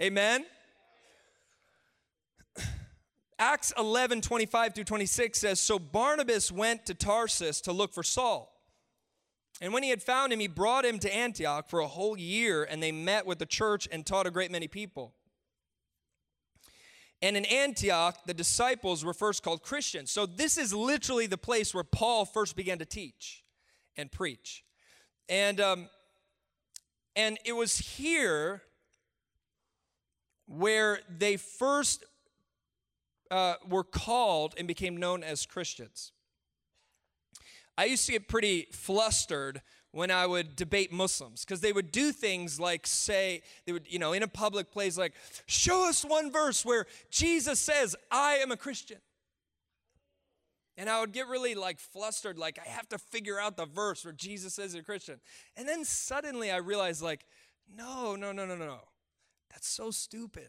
[0.00, 0.46] Amen?
[3.38, 8.52] Acts 11, 25 through 26 says, So Barnabas went to Tarsus to look for Saul.
[9.60, 12.64] And when he had found him, he brought him to Antioch for a whole year,
[12.64, 15.14] and they met with the church and taught a great many people.
[17.22, 20.10] And in Antioch, the disciples were first called Christians.
[20.10, 23.42] So this is literally the place where Paul first began to teach
[23.96, 24.64] and preach.
[25.28, 25.88] And, um,
[27.14, 28.62] and it was here
[30.46, 32.04] where they first
[33.30, 36.12] uh, were called and became known as Christians.
[37.78, 39.60] I used to get pretty flustered
[39.92, 43.98] when I would debate Muslims because they would do things like say, they would, you
[43.98, 45.14] know, in a public place, like,
[45.46, 48.98] show us one verse where Jesus says, I am a Christian.
[50.78, 54.04] And I would get really like flustered, like, I have to figure out the verse
[54.04, 55.20] where Jesus says a Christian.
[55.56, 57.24] And then suddenly I realized, like,
[57.74, 58.80] no, no, no, no, no.
[59.50, 60.48] That's so stupid.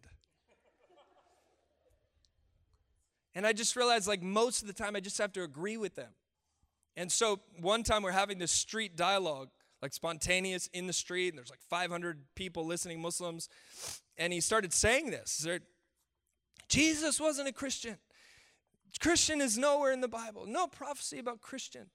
[3.38, 5.94] And I just realized, like, most of the time I just have to agree with
[5.94, 6.10] them.
[6.96, 11.38] And so one time we're having this street dialogue, like spontaneous in the street, and
[11.38, 13.48] there's like 500 people listening, Muslims.
[14.18, 15.48] And he started saying this
[16.68, 17.98] Jesus wasn't a Christian.
[19.00, 21.92] Christian is nowhere in the Bible, no prophecy about Christian.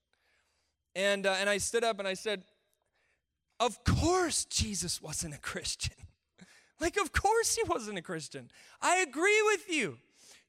[0.95, 2.45] And, uh, and I stood up and I said,
[3.59, 5.97] Of course, Jesus wasn't a Christian.
[6.81, 8.49] like, of course, he wasn't a Christian.
[8.81, 9.99] I agree with you.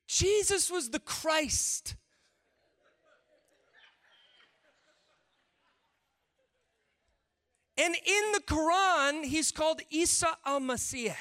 [0.07, 1.95] Jesus was the Christ.
[7.77, 11.15] And in the Quran, he's called Isa al Masih,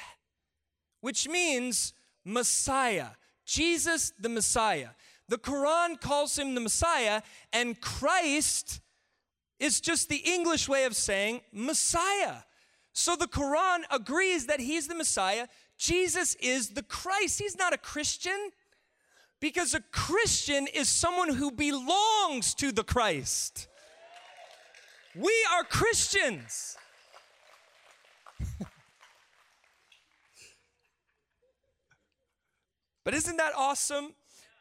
[1.01, 1.93] which means
[2.23, 3.09] Messiah,
[3.45, 4.89] Jesus the Messiah.
[5.29, 8.81] The Quran calls him the Messiah, and Christ
[9.59, 12.43] is just the English way of saying Messiah.
[12.91, 15.47] So the Quran agrees that he's the Messiah.
[15.77, 17.39] Jesus is the Christ.
[17.39, 18.51] He's not a Christian
[19.43, 23.67] because a Christian is someone who belongs to the Christ.
[25.13, 26.77] We are Christians.
[33.03, 34.13] but isn't that awesome?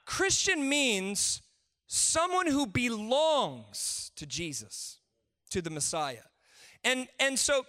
[0.04, 1.42] Christian means
[1.86, 4.98] someone who belongs to Jesus,
[5.50, 6.24] to the Messiah.
[6.82, 7.66] And and so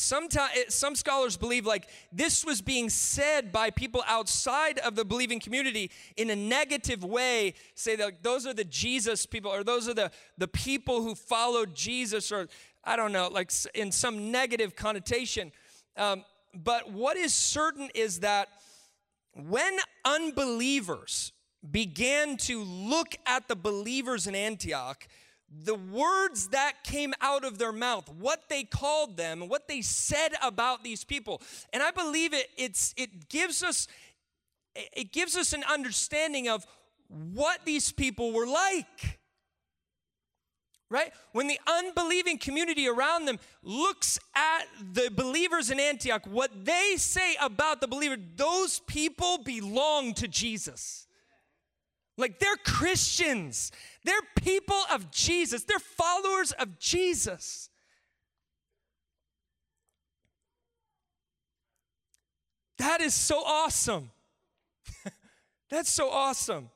[0.00, 5.40] Sometimes, some scholars believe like this was being said by people outside of the believing
[5.40, 7.54] community in a negative way.
[7.74, 11.74] Say that those are the Jesus people, or those are the, the people who followed
[11.74, 12.46] Jesus, or
[12.84, 15.50] I don't know, like in some negative connotation.
[15.96, 18.50] Um, but what is certain is that
[19.34, 21.32] when unbelievers
[21.68, 25.08] began to look at the believers in Antioch,
[25.50, 30.32] the words that came out of their mouth, what they called them, what they said
[30.42, 31.40] about these people.
[31.72, 33.88] And I believe it it's it gives us
[34.74, 36.66] it gives us an understanding of
[37.08, 39.18] what these people were like.
[40.90, 41.12] Right?
[41.32, 47.36] When the unbelieving community around them looks at the believers in Antioch, what they say
[47.42, 51.06] about the believer, those people belong to Jesus.
[52.18, 53.70] Like they're Christians.
[54.08, 55.64] They're people of Jesus.
[55.64, 57.68] They're followers of Jesus.
[62.78, 64.10] That is so awesome.
[65.70, 66.70] That's so awesome.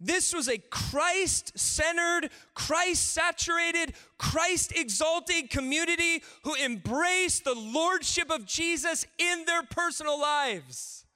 [0.00, 8.46] This was a Christ centered, Christ saturated, Christ exalting community who embraced the lordship of
[8.46, 11.06] Jesus in their personal lives.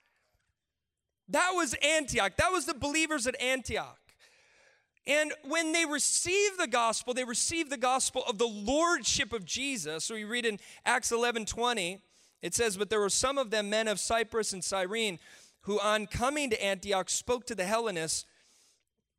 [1.31, 2.37] That was Antioch.
[2.37, 3.99] That was the believers at Antioch.
[5.07, 10.05] And when they received the gospel, they received the gospel of the lordship of Jesus.
[10.05, 12.01] So we read in Acts 11 20,
[12.41, 15.19] it says, But there were some of them, men of Cyprus and Cyrene,
[15.63, 18.25] who on coming to Antioch spoke to the Hellenists,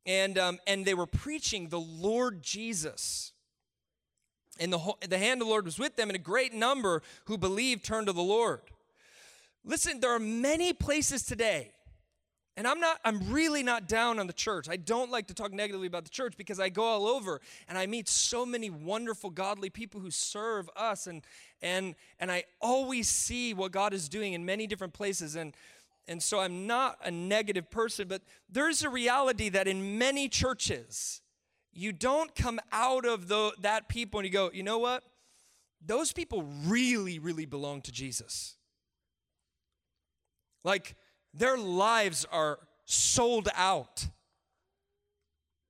[0.04, 3.32] and, um, and they were preaching the Lord Jesus.
[4.58, 7.02] And the, whole, the hand of the Lord was with them, and a great number
[7.26, 8.60] who believed turned to the Lord.
[9.64, 11.72] Listen, there are many places today
[12.56, 14.66] and I'm not, I'm really not down on the church.
[14.68, 17.76] I don't like to talk negatively about the church because I go all over and
[17.76, 21.06] I meet so many wonderful, godly people who serve us.
[21.06, 21.22] And,
[21.60, 25.36] and, and I always see what God is doing in many different places.
[25.36, 25.54] And,
[26.08, 31.20] and so I'm not a negative person, but there's a reality that in many churches,
[31.74, 35.02] you don't come out of the, that people and you go, you know what?
[35.84, 38.56] Those people really, really belong to Jesus.
[40.64, 40.96] Like,
[41.38, 44.06] their lives are sold out.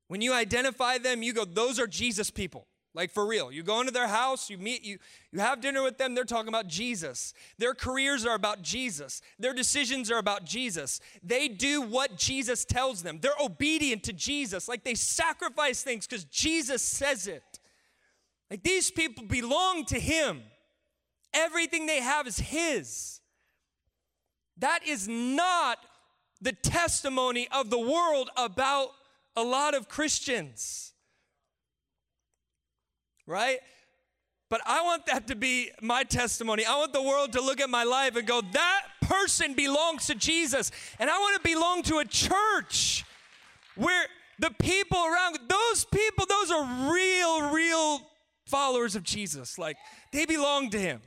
[0.08, 2.66] When you identify them, you go, those are Jesus people.
[2.94, 3.52] Like for real.
[3.52, 4.96] You go into their house, you meet, you,
[5.30, 7.34] you have dinner with them, they're talking about Jesus.
[7.58, 9.20] Their careers are about Jesus.
[9.38, 11.00] Their decisions are about Jesus.
[11.22, 13.18] They do what Jesus tells them.
[13.20, 14.66] They're obedient to Jesus.
[14.66, 17.60] Like they sacrifice things because Jesus says it.
[18.50, 20.40] Like these people belong to him.
[21.34, 23.15] Everything they have is his.
[24.58, 25.78] That is not
[26.40, 28.90] the testimony of the world about
[29.36, 30.92] a lot of Christians.
[33.26, 33.58] Right?
[34.48, 36.64] But I want that to be my testimony.
[36.64, 40.14] I want the world to look at my life and go, that person belongs to
[40.14, 40.70] Jesus.
[40.98, 43.04] And I want to belong to a church
[43.74, 44.06] where
[44.38, 48.00] the people around, those people, those are real, real
[48.46, 49.58] followers of Jesus.
[49.58, 49.76] Like
[50.12, 51.00] they belong to him.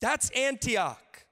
[0.00, 1.25] That's Antioch.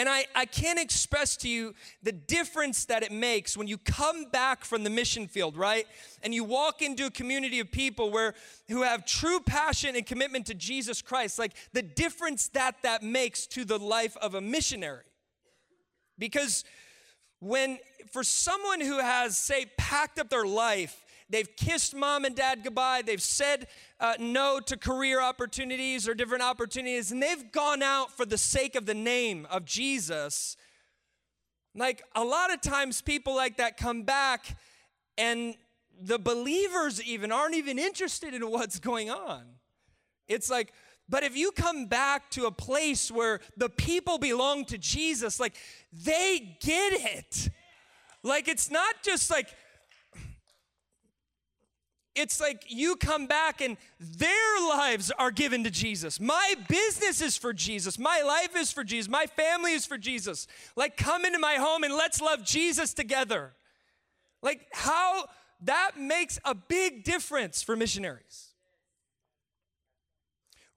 [0.00, 4.30] And I, I can't express to you the difference that it makes when you come
[4.30, 5.86] back from the mission field, right?
[6.22, 8.32] And you walk into a community of people where
[8.70, 13.46] who have true passion and commitment to Jesus Christ, like the difference that that makes
[13.48, 15.04] to the life of a missionary.
[16.18, 16.64] Because
[17.40, 17.78] when
[18.10, 23.02] for someone who has say packed up their life They've kissed mom and dad goodbye.
[23.06, 23.68] They've said
[24.00, 28.74] uh, no to career opportunities or different opportunities, and they've gone out for the sake
[28.74, 30.56] of the name of Jesus.
[31.74, 34.58] Like a lot of times, people like that come back,
[35.16, 35.54] and
[36.02, 39.44] the believers even aren't even interested in what's going on.
[40.26, 40.72] It's like,
[41.08, 45.54] but if you come back to a place where the people belong to Jesus, like
[45.92, 47.50] they get it.
[48.22, 49.48] Like it's not just like
[52.14, 56.18] it's like you come back and their lives are given to Jesus.
[56.20, 57.98] My business is for Jesus.
[57.98, 59.08] My life is for Jesus.
[59.10, 60.46] My family is for Jesus.
[60.76, 63.52] Like, come into my home and let's love Jesus together.
[64.42, 65.26] Like, how
[65.62, 68.49] that makes a big difference for missionaries.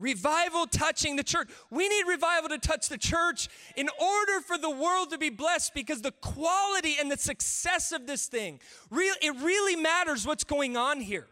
[0.04, 1.50] Revival touching the church.
[1.70, 3.48] We need revival to touch the church
[3.78, 8.06] in order for the world to be blessed because the quality and the success of
[8.06, 11.28] this thing, real, it really matters what's going on here.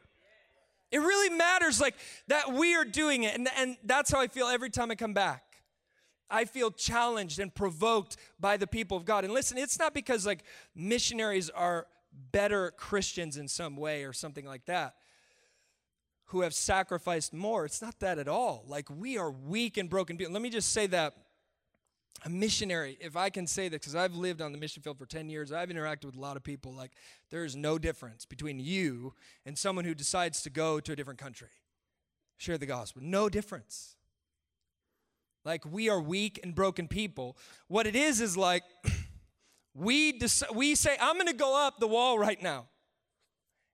[0.90, 1.96] It really matters like
[2.30, 3.36] that we are doing it.
[3.36, 5.44] And, and that's how I feel every time I come back.
[6.30, 9.26] I feel challenged and provoked by the people of God.
[9.26, 11.88] And listen, it's not because like missionaries are
[12.32, 14.96] better Christians in some way or something like that
[16.32, 17.66] who have sacrificed more.
[17.66, 18.64] It's not that at all.
[18.68, 20.32] Like we are weak and broken people.
[20.34, 21.14] Let me just say that
[22.24, 25.06] a missionary, if I can say this, because I've lived on the mission field for
[25.06, 26.74] 10 years, I've interacted with a lot of people.
[26.74, 26.92] Like,
[27.32, 29.14] there's no difference between you
[29.46, 31.50] and someone who decides to go to a different country,
[32.38, 33.02] share the gospel.
[33.04, 33.96] No difference.
[35.44, 37.38] Like, we are weak and broken people.
[37.68, 38.64] What it is is like,
[39.74, 42.68] we, dec- we say, I'm going to go up the wall right now.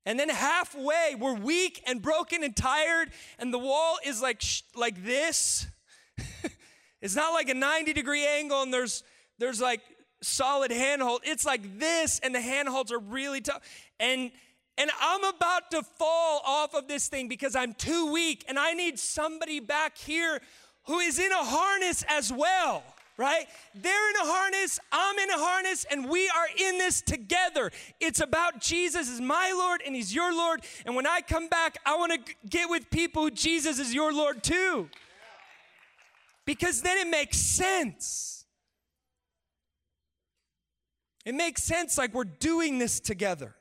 [0.08, 4.62] And then halfway, we're weak and broken and tired, and the wall is like, sh-
[4.74, 5.68] like this.
[7.01, 9.03] it's not like a 90 degree angle and there's,
[9.38, 9.82] there's like
[10.22, 11.24] solid handhold.
[11.26, 13.62] It's like this, and the handholds are really tough.
[13.99, 14.32] And
[14.78, 18.74] and I'm about to fall off of this thing because I'm too weak, and I
[18.74, 20.39] need somebody back here
[20.84, 22.82] who is in a harness as well
[23.18, 23.47] right?
[23.74, 27.72] They're in a harness, I'm in a harness, and we are in this together.
[27.99, 30.61] It's about Jesus is my Lord and He's your Lord.
[30.86, 34.13] And when I come back, I want to get with people who Jesus is your
[34.13, 34.89] Lord too.
[36.45, 38.45] Because then it makes sense.
[41.26, 43.55] It makes sense like we're doing this together.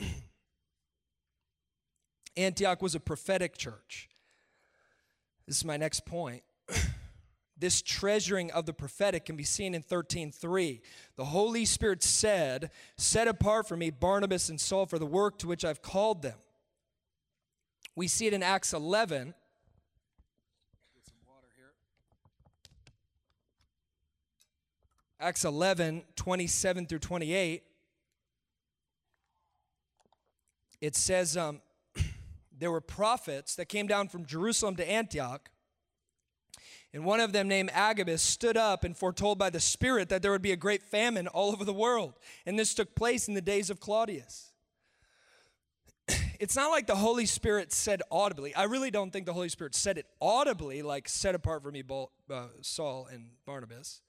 [2.36, 4.08] Antioch was a prophetic church.
[5.46, 6.42] This is my next point.
[7.60, 10.80] this treasuring of the prophetic can be seen in 13:3.
[11.16, 15.46] The Holy Spirit said, "Set apart for me Barnabas and Saul for the work to
[15.46, 16.38] which I've called them."
[17.94, 19.34] We see it in Acts 11.
[20.94, 21.74] Get some water here.
[25.18, 27.62] Acts 11, 27 through 28.
[30.80, 31.60] It says um,
[32.58, 35.50] there were prophets that came down from Jerusalem to Antioch
[36.92, 40.32] and one of them, named Agabus, stood up and foretold by the Spirit that there
[40.32, 42.14] would be a great famine all over the world.
[42.44, 44.52] And this took place in the days of Claudius.
[46.40, 48.54] It's not like the Holy Spirit said audibly.
[48.54, 51.84] I really don't think the Holy Spirit said it audibly, like set apart for me,
[51.88, 54.00] uh, Saul and Barnabas.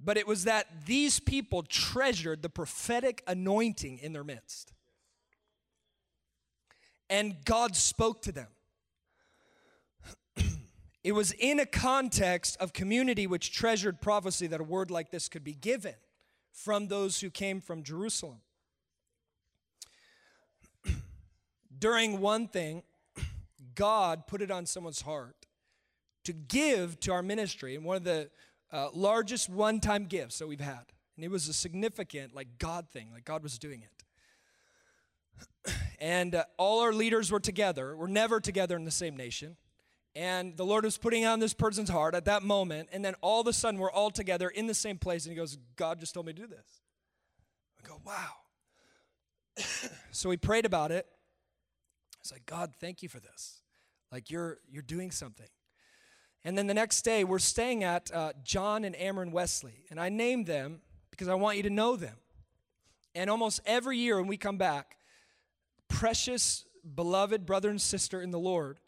[0.00, 4.72] But it was that these people treasured the prophetic anointing in their midst.
[7.08, 8.48] And God spoke to them.
[11.04, 15.28] It was in a context of community which treasured prophecy that a word like this
[15.28, 15.94] could be given
[16.52, 18.38] from those who came from Jerusalem.
[21.78, 22.84] During one thing,
[23.74, 25.46] God put it on someone's heart
[26.24, 28.30] to give to our ministry, and one of the
[28.72, 30.84] uh, largest one time gifts that we've had.
[31.16, 33.82] And it was a significant, like, God thing, like, God was doing
[35.66, 35.74] it.
[36.00, 37.96] and uh, all our leaders were together.
[37.96, 39.56] We're never together in the same nation.
[40.14, 43.40] And the Lord was putting on this person's heart at that moment, and then all
[43.40, 46.12] of a sudden we're all together in the same place, and he goes, God just
[46.12, 46.82] told me to do this.
[47.82, 48.32] I go, wow.
[50.10, 51.06] so we prayed about it.
[52.20, 53.62] It's like, God, thank you for this.
[54.12, 55.48] Like you're you're doing something.
[56.44, 60.08] And then the next day, we're staying at uh, John and Amron Wesley, and I
[60.08, 62.16] named them because I want you to know them.
[63.14, 64.96] And almost every year when we come back,
[65.88, 68.80] precious, beloved brother and sister in the Lord,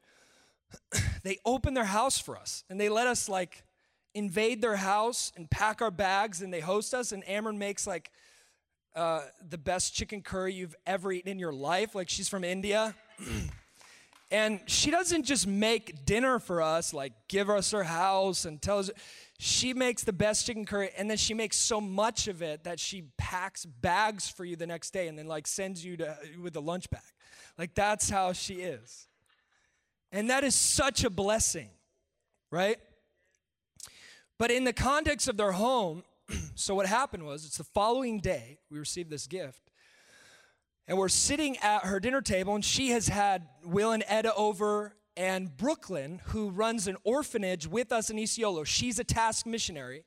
[1.25, 3.65] they open their house for us and they let us like
[4.15, 7.11] invade their house and pack our bags and they host us.
[7.11, 8.11] And Amron makes like
[8.95, 11.95] uh, the best chicken curry you've ever eaten in your life.
[11.95, 12.95] Like she's from India.
[14.31, 18.79] and she doesn't just make dinner for us, like give us her house and tell
[18.79, 18.91] us
[19.39, 22.79] she makes the best chicken curry and then she makes so much of it that
[22.79, 26.55] she packs bags for you the next day and then like sends you to with
[26.55, 27.03] a lunch bag
[27.59, 29.09] like that's how she is
[30.15, 31.69] and that is such a blessing
[32.51, 32.79] right
[34.39, 36.03] but in the context of their home
[36.55, 39.71] so what happened was it's the following day we received this gift
[40.87, 44.95] and we're sitting at her dinner table and she has had will and etta over
[45.17, 50.05] and Brooklyn, who runs an orphanage with us in Isiolo, she's a task missionary.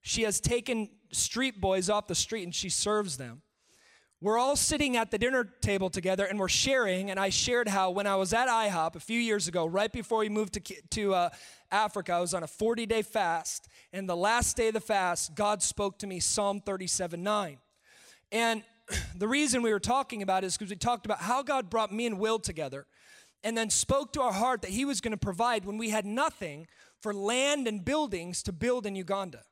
[0.00, 3.42] She has taken street boys off the street and she serves them.
[4.26, 7.12] We're all sitting at the dinner table together and we're sharing.
[7.12, 10.18] And I shared how when I was at IHOP a few years ago, right before
[10.18, 11.28] we moved to, to uh,
[11.70, 13.68] Africa, I was on a 40 day fast.
[13.92, 17.58] And the last day of the fast, God spoke to me Psalm 37 9.
[18.32, 18.64] And
[19.16, 22.04] the reason we were talking about is because we talked about how God brought me
[22.04, 22.88] and Will together
[23.44, 26.04] and then spoke to our heart that He was going to provide when we had
[26.04, 26.66] nothing
[27.00, 29.44] for land and buildings to build in Uganda.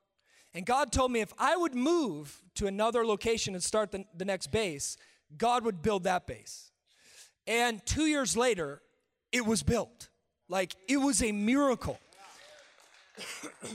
[0.55, 4.25] And God told me if I would move to another location and start the, the
[4.25, 4.97] next base,
[5.37, 6.71] God would build that base.
[7.47, 8.81] And two years later,
[9.33, 10.09] it was built.
[10.49, 11.99] Like it was a miracle.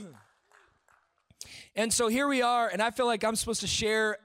[1.76, 4.18] and so here we are, and I feel like I'm supposed to share.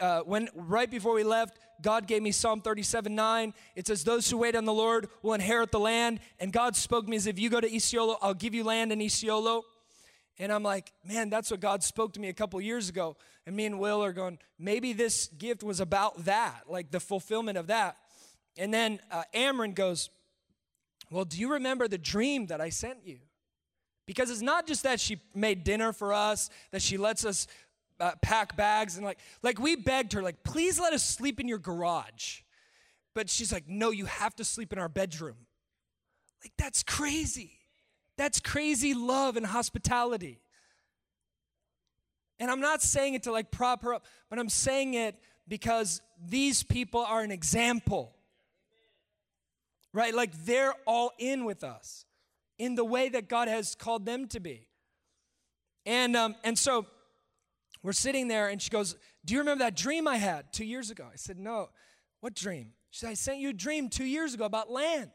[0.00, 3.54] Uh, when right before we left, God gave me Psalm 37 9.
[3.76, 6.20] It says, Those who wait on the Lord will inherit the land.
[6.40, 8.92] And God spoke to me as if you go to Isiolo, I'll give you land
[8.92, 9.62] in Isiolo.
[10.42, 13.16] And I'm like, man, that's what God spoke to me a couple years ago.
[13.46, 17.56] And me and Will are going, maybe this gift was about that, like the fulfillment
[17.56, 17.96] of that.
[18.58, 20.10] And then uh, Amron goes,
[21.12, 23.18] Well, do you remember the dream that I sent you?
[24.04, 27.46] Because it's not just that she made dinner for us, that she lets us
[28.00, 31.46] uh, pack bags and like like we begged her like please let us sleep in
[31.46, 32.40] your garage
[33.14, 35.36] but she's like no you have to sleep in our bedroom
[36.42, 37.61] like that's crazy
[38.16, 40.40] that's crazy love and hospitality
[42.38, 45.16] and i'm not saying it to like prop her up but i'm saying it
[45.48, 48.14] because these people are an example
[49.92, 52.04] right like they're all in with us
[52.58, 54.68] in the way that god has called them to be
[55.84, 56.86] and um and so
[57.82, 60.90] we're sitting there, and she goes, Do you remember that dream I had two years
[60.90, 61.06] ago?
[61.12, 61.70] I said, No.
[62.20, 62.72] What dream?
[62.90, 65.10] She said, I sent you a dream two years ago about land.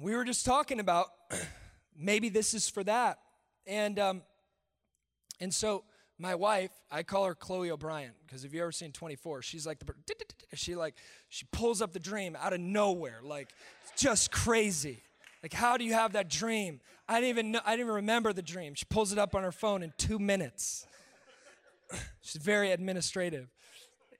[0.00, 1.08] We were just talking about
[1.96, 3.18] maybe this is for that.
[3.66, 4.22] And um,
[5.40, 5.84] and so
[6.18, 9.78] my wife, I call her Chloe O'Brien because if you ever seen 24, she's like
[9.78, 9.86] the
[10.54, 10.94] she like
[11.28, 13.50] she pulls up the dream out of nowhere, like
[13.96, 15.02] just crazy.
[15.44, 16.80] Like, how do you have that dream?
[17.06, 18.74] I didn't even know, I didn't even remember the dream.
[18.74, 20.86] She pulls it up on her phone in two minutes.
[22.22, 23.48] She's very administrative.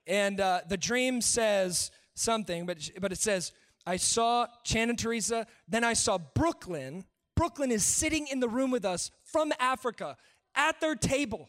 [0.06, 3.52] And uh, the dream says something, but, but it says,
[3.86, 7.04] I saw Chan and Teresa, then I saw Brooklyn.
[7.36, 10.16] Brooklyn is sitting in the room with us from Africa
[10.54, 11.48] at their table.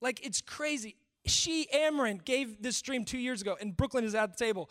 [0.00, 0.96] Like, it's crazy.
[1.26, 4.70] She, Amron, gave this dream two years ago, and Brooklyn is at the table.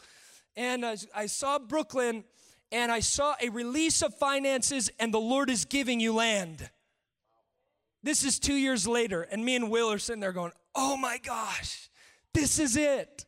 [0.56, 2.24] And uh, I saw Brooklyn
[2.72, 6.70] and I saw a release of finances, and the Lord is giving you land.
[8.02, 11.20] This is two years later, and me and Will are sitting there going, Oh my
[11.20, 11.90] gosh,
[12.34, 13.26] this is it.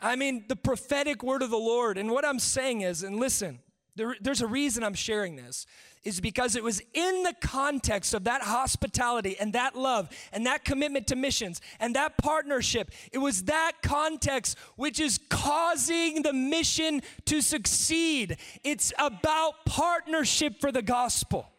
[0.00, 1.98] I mean, the prophetic word of the Lord.
[1.98, 3.58] And what I'm saying is, and listen,
[3.96, 5.66] there, there's a reason I'm sharing this
[6.04, 10.64] is because it was in the context of that hospitality and that love and that
[10.64, 12.90] commitment to missions and that partnership.
[13.12, 18.36] It was that context which is causing the mission to succeed.
[18.62, 21.50] It's about partnership for the gospel.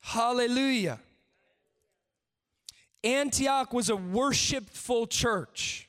[0.00, 0.98] Hallelujah.
[3.04, 5.88] Antioch was a worshipful church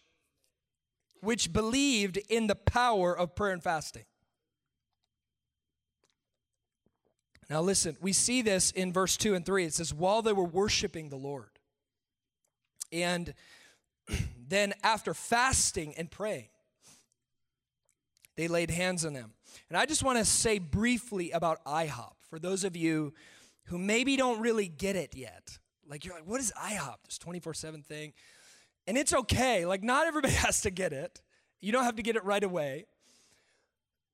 [1.22, 4.04] which believed in the power of prayer and fasting.
[7.50, 9.66] Now, listen, we see this in verse 2 and 3.
[9.66, 11.50] It says, while they were worshiping the Lord.
[12.92, 13.34] And
[14.48, 16.50] then, after fasting and praying,
[18.36, 19.34] they laid hands on them.
[19.70, 23.14] And I just want to say briefly about IHOP for those of you
[23.66, 25.60] who maybe don't really get it yet.
[25.88, 26.96] Like, you're like, what is IHOP?
[27.06, 28.14] This 24 7 thing.
[28.88, 29.66] And it's okay.
[29.66, 31.22] Like, not everybody has to get it.
[31.62, 32.86] You don't have to get it right away.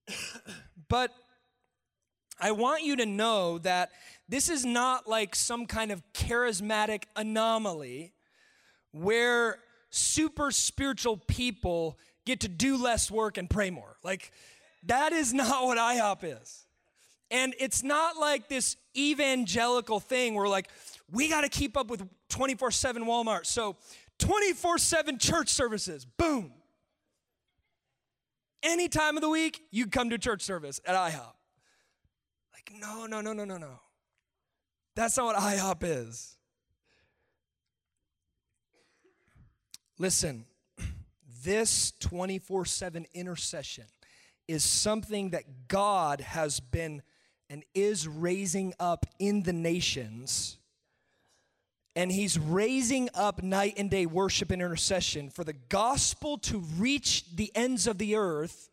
[0.88, 1.12] but
[2.40, 3.92] I want you to know that
[4.28, 8.14] this is not like some kind of charismatic anomaly
[8.92, 9.60] where
[9.90, 13.98] super spiritual people get to do less work and pray more.
[14.04, 14.32] Like,
[14.84, 16.66] that is not what IHOP is.
[17.32, 20.70] And it's not like this evangelical thing where, like,
[21.12, 23.46] we got to keep up with 24 7 Walmart.
[23.46, 23.78] So,
[24.20, 26.54] 24 7 church services, boom.
[28.62, 31.34] Any time of the week, you come to church service at IHOP.
[32.54, 33.80] Like, no, no, no, no, no, no.
[34.96, 36.36] That's not what IHOP is.
[39.98, 40.46] Listen,
[41.44, 43.86] this 24 7 intercession
[44.48, 47.02] is something that God has been
[47.50, 50.59] and is raising up in the nations.
[52.00, 57.26] And he's raising up night and day worship and intercession for the gospel to reach
[57.36, 58.70] the ends of the earth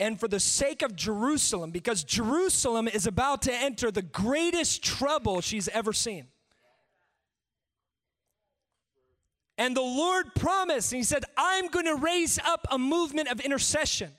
[0.00, 5.42] and for the sake of Jerusalem, because Jerusalem is about to enter the greatest trouble
[5.42, 6.28] she's ever seen.
[9.58, 13.40] And the Lord promised, and He said, I'm going to raise up a movement of
[13.40, 14.12] intercession.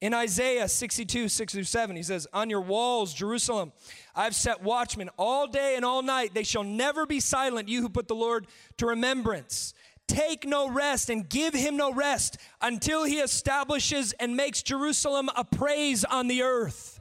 [0.00, 3.72] In Isaiah 62, 6 through 7, he says, On your walls, Jerusalem,
[4.18, 6.34] I've set watchmen all day and all night.
[6.34, 8.48] They shall never be silent, you who put the Lord
[8.78, 9.74] to remembrance.
[10.08, 15.44] Take no rest and give him no rest until he establishes and makes Jerusalem a
[15.44, 16.98] praise on the earth.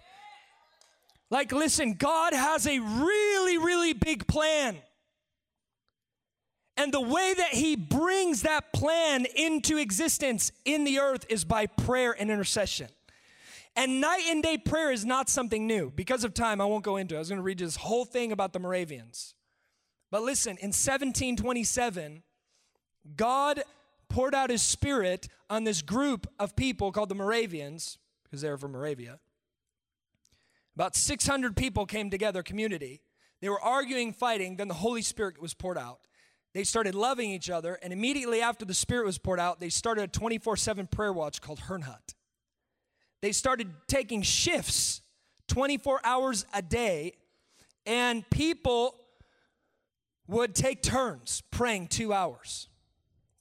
[1.31, 4.77] Like, listen, God has a really, really big plan.
[6.77, 11.65] And the way that he brings that plan into existence in the earth is by
[11.65, 12.89] prayer and intercession.
[13.77, 15.91] And night and day prayer is not something new.
[15.91, 17.17] Because of time, I won't go into it.
[17.17, 19.35] I was going to read you this whole thing about the Moravians.
[20.09, 22.23] But listen, in 1727,
[23.15, 23.61] God
[24.09, 28.57] poured out his spirit on this group of people called the Moravians, because they were
[28.57, 29.19] from Moravia.
[30.75, 33.01] About 600 people came together, community.
[33.41, 35.99] They were arguing, fighting, then the Holy Spirit was poured out.
[36.53, 40.03] They started loving each other, and immediately after the Spirit was poured out, they started
[40.03, 42.15] a 24 7 prayer watch called Herrnhut.
[43.21, 45.01] They started taking shifts
[45.47, 47.13] 24 hours a day,
[47.85, 48.95] and people
[50.27, 52.67] would take turns praying two hours.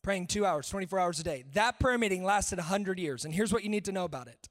[0.03, 1.45] Praying two hours, 24 hours a day.
[1.55, 4.49] That prayer meeting lasted 100 years, and here's what you need to know about it.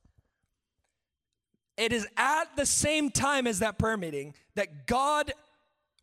[1.78, 5.32] It is at the same time as that prayer meeting that God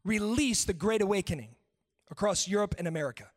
[0.05, 1.55] released the Great Awakening
[2.11, 3.31] across Europe and America.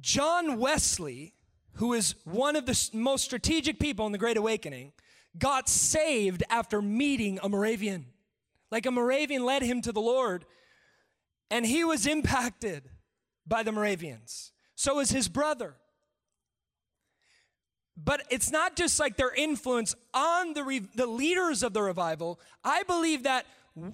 [0.00, 1.32] John Wesley,
[1.76, 4.92] who is one of the most strategic people in the Great Awakening,
[5.38, 8.06] got saved after meeting a Moravian.
[8.70, 10.44] Like a Moravian led him to the Lord,
[11.50, 12.88] and he was impacted
[13.46, 14.52] by the Moravians.
[14.74, 15.74] So was his brother.
[17.96, 22.40] But it's not just like their influence on the, re- the leaders of the revival.
[22.62, 23.46] I believe that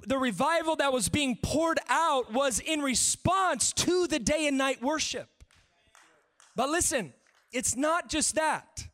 [0.07, 4.83] the revival that was being poured out was in response to the day and night
[4.83, 5.29] worship.
[6.57, 7.13] But listen,
[7.53, 8.87] it's not just that.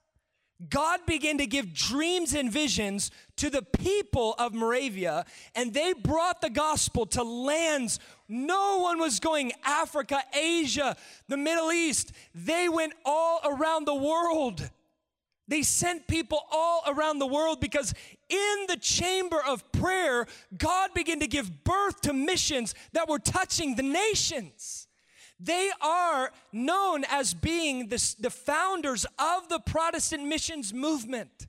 [0.68, 6.40] God began to give dreams and visions to the people of Moravia, and they brought
[6.40, 8.00] the gospel to lands.
[8.28, 10.96] No one was going Africa, Asia,
[11.28, 12.10] the Middle East.
[12.34, 14.68] They went all around the world.
[15.46, 17.94] They sent people all around the world because
[18.28, 23.76] in the chamber of prayer, God began to give birth to missions that were touching
[23.76, 24.87] the nations.
[25.40, 31.46] They are known as being the, the founders of the Protestant missions movement.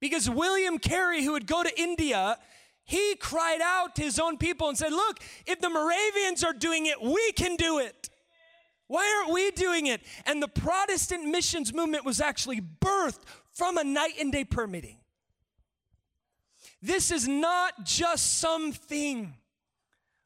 [0.00, 2.36] Because William Carey, who would go to India,
[2.84, 6.86] he cried out to his own people and said, Look, if the Moravians are doing
[6.86, 8.10] it, we can do it.
[8.88, 10.02] Why aren't we doing it?
[10.26, 13.22] And the Protestant missions movement was actually birthed
[13.52, 14.98] from a night and day prayer meeting.
[16.82, 19.34] This is not just something.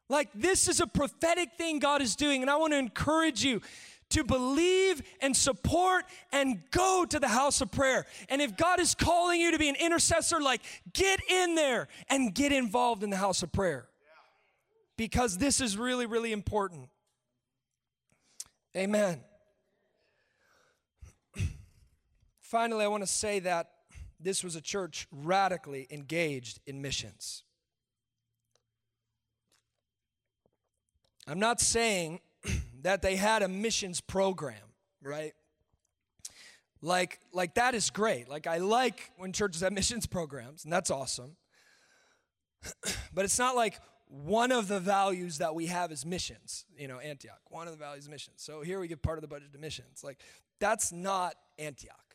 [0.09, 2.41] Like, this is a prophetic thing God is doing.
[2.41, 3.61] And I want to encourage you
[4.09, 8.05] to believe and support and go to the house of prayer.
[8.29, 10.61] And if God is calling you to be an intercessor, like,
[10.93, 13.87] get in there and get involved in the house of prayer.
[14.95, 16.89] Because this is really, really important.
[18.75, 19.21] Amen.
[22.41, 23.71] Finally, I want to say that
[24.19, 27.43] this was a church radically engaged in missions.
[32.81, 34.55] that they had a missions program,
[35.01, 35.33] right?
[36.81, 38.29] Like, like that is great.
[38.29, 41.35] Like I like when churches have missions programs, and that's awesome.
[43.13, 46.65] but it's not like one of the values that we have is missions.
[46.77, 47.41] You know, Antioch.
[47.49, 48.37] One of the values is missions.
[48.37, 50.03] So here we give part of the budget to missions.
[50.03, 50.19] Like
[50.59, 52.06] that's not Antioch.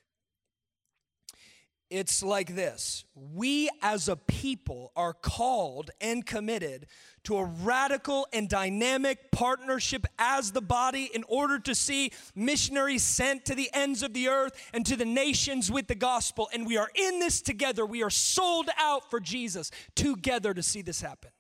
[1.93, 6.87] It's like this We as a people are called and committed
[7.25, 13.45] to a radical and dynamic partnership as the body in order to see missionaries sent
[13.45, 16.49] to the ends of the earth and to the nations with the gospel.
[16.55, 17.85] And we are in this together.
[17.85, 21.31] We are sold out for Jesus together to see this happen.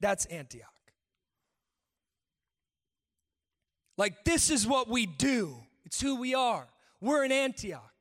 [0.00, 0.66] That's Antioch.
[3.96, 6.68] Like, this is what we do, it's who we are.
[7.00, 7.92] We're in Antioch.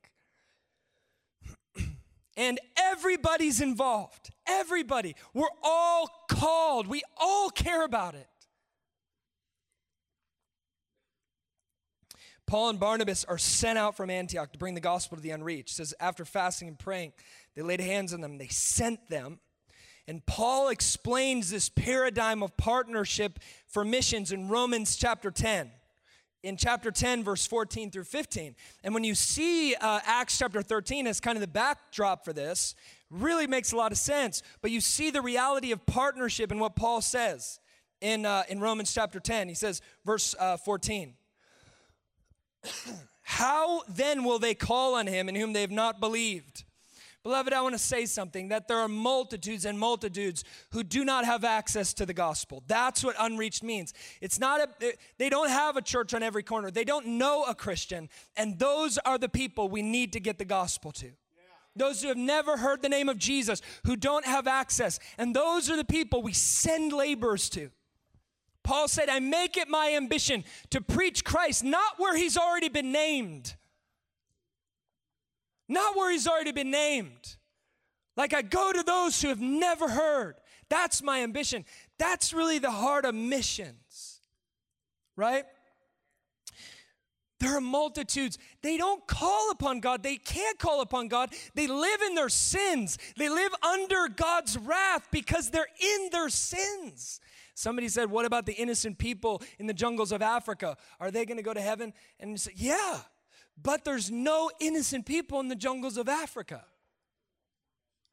[2.37, 4.29] And everybody's involved.
[4.47, 5.15] Everybody.
[5.33, 6.87] We're all called.
[6.87, 8.27] We all care about it.
[12.45, 15.71] Paul and Barnabas are sent out from Antioch to bring the gospel to the unreached.
[15.71, 17.11] It says after fasting and praying,
[17.55, 19.39] they laid hands on them, they sent them.
[20.07, 25.71] And Paul explains this paradigm of partnership for missions in Romans chapter 10
[26.43, 28.55] in chapter 10, verse 14 through 15.
[28.83, 32.75] And when you see uh, Acts chapter 13 as kind of the backdrop for this,
[33.09, 34.43] really makes a lot of sense.
[34.61, 37.59] But you see the reality of partnership in what Paul says
[38.01, 39.49] in, uh, in Romans chapter 10.
[39.49, 41.13] He says, verse uh, 14.
[43.23, 46.63] How then will they call on him in whom they have not believed?
[47.27, 51.25] Beloved, I want to say something that there are multitudes and multitudes who do not
[51.25, 52.63] have access to the gospel.
[52.67, 53.93] That's what unreached means.
[54.21, 57.53] It's not a, they don't have a church on every corner, they don't know a
[57.53, 58.07] Christian,
[58.37, 61.11] and those are the people we need to get the gospel to.
[61.75, 65.69] Those who have never heard the name of Jesus, who don't have access, and those
[65.69, 67.71] are the people we send laborers to.
[68.63, 72.93] Paul said, I make it my ambition to preach Christ not where he's already been
[72.93, 73.57] named
[75.67, 77.35] not where he's already been named.
[78.15, 80.35] Like I go to those who have never heard.
[80.69, 81.65] That's my ambition.
[81.97, 84.19] That's really the heart of missions,
[85.15, 85.45] right?
[87.39, 88.37] There are multitudes.
[88.63, 90.01] They don't call upon God.
[90.01, 91.33] They can't call upon God.
[91.53, 92.97] They live in their sins.
[93.15, 97.19] They live under God's wrath because they're in their sins.
[97.53, 100.77] Somebody said, What about the innocent people in the jungles of Africa?
[100.99, 101.93] Are they going to go to heaven?
[102.19, 103.01] And you say, Yeah,
[103.61, 106.63] but there's no innocent people in the jungles of Africa.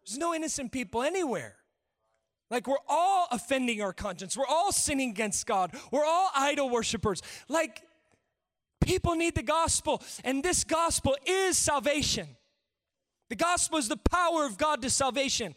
[0.05, 1.57] There's no innocent people anywhere.
[2.51, 4.37] Like we're all offending our conscience.
[4.37, 5.73] We're all sinning against God.
[5.91, 7.23] We're all idol worshippers.
[7.49, 7.83] Like
[8.81, 12.29] people need the gospel, and this gospel is salvation.
[13.31, 15.55] The gospel is the power of God to salvation.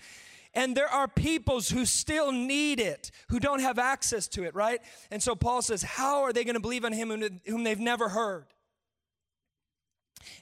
[0.53, 4.81] And there are peoples who still need it, who don't have access to it, right?
[5.11, 7.09] And so Paul says, How are they going to believe on him
[7.45, 8.45] whom they've never heard?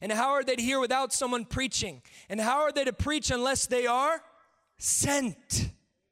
[0.01, 2.01] And how are they to hear without someone preaching?
[2.29, 4.21] And how are they to preach unless they are
[4.77, 5.69] sent?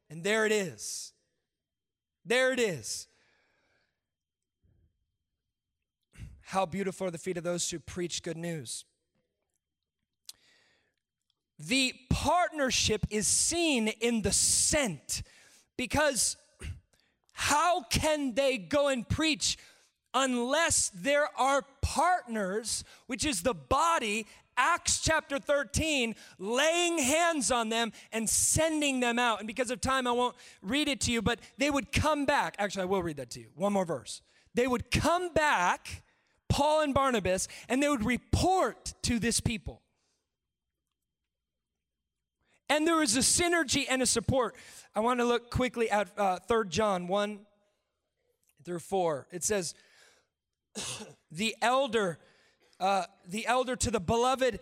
[0.09, 1.13] And there it is.
[2.25, 3.07] There it is.
[6.41, 8.85] How beautiful are the feet of those who preach good news.
[11.57, 15.23] The partnership is seen in the sent
[15.77, 16.37] because
[17.33, 19.57] how can they go and preach
[20.13, 27.91] unless there are partners, which is the body, Acts chapter 13, laying hands on them
[28.11, 29.39] and sending them out.
[29.39, 32.55] And because of time, I won't read it to you, but they would come back.
[32.59, 33.47] Actually, I will read that to you.
[33.55, 34.21] One more verse.
[34.53, 36.03] They would come back,
[36.49, 39.81] Paul and Barnabas, and they would report to this people.
[42.69, 44.55] And there was a synergy and a support.
[44.95, 47.39] I want to look quickly at uh, 3 John 1
[48.63, 49.27] through 4.
[49.31, 49.73] It says,
[51.31, 52.19] the elder,
[52.79, 54.59] uh, the elder to the beloved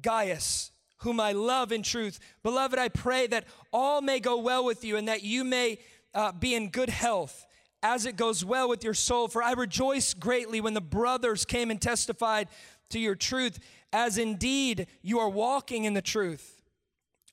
[0.00, 2.18] Gaius, whom I love in truth.
[2.42, 5.78] Beloved, I pray that all may go well with you and that you may
[6.14, 7.46] uh, be in good health
[7.82, 9.28] as it goes well with your soul.
[9.28, 12.48] For I rejoice greatly when the brothers came and testified
[12.90, 13.58] to your truth,
[13.92, 16.62] as indeed you are walking in the truth.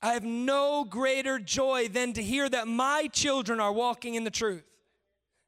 [0.02, 4.32] I have no greater joy than to hear that my children are walking in the
[4.32, 4.66] truth.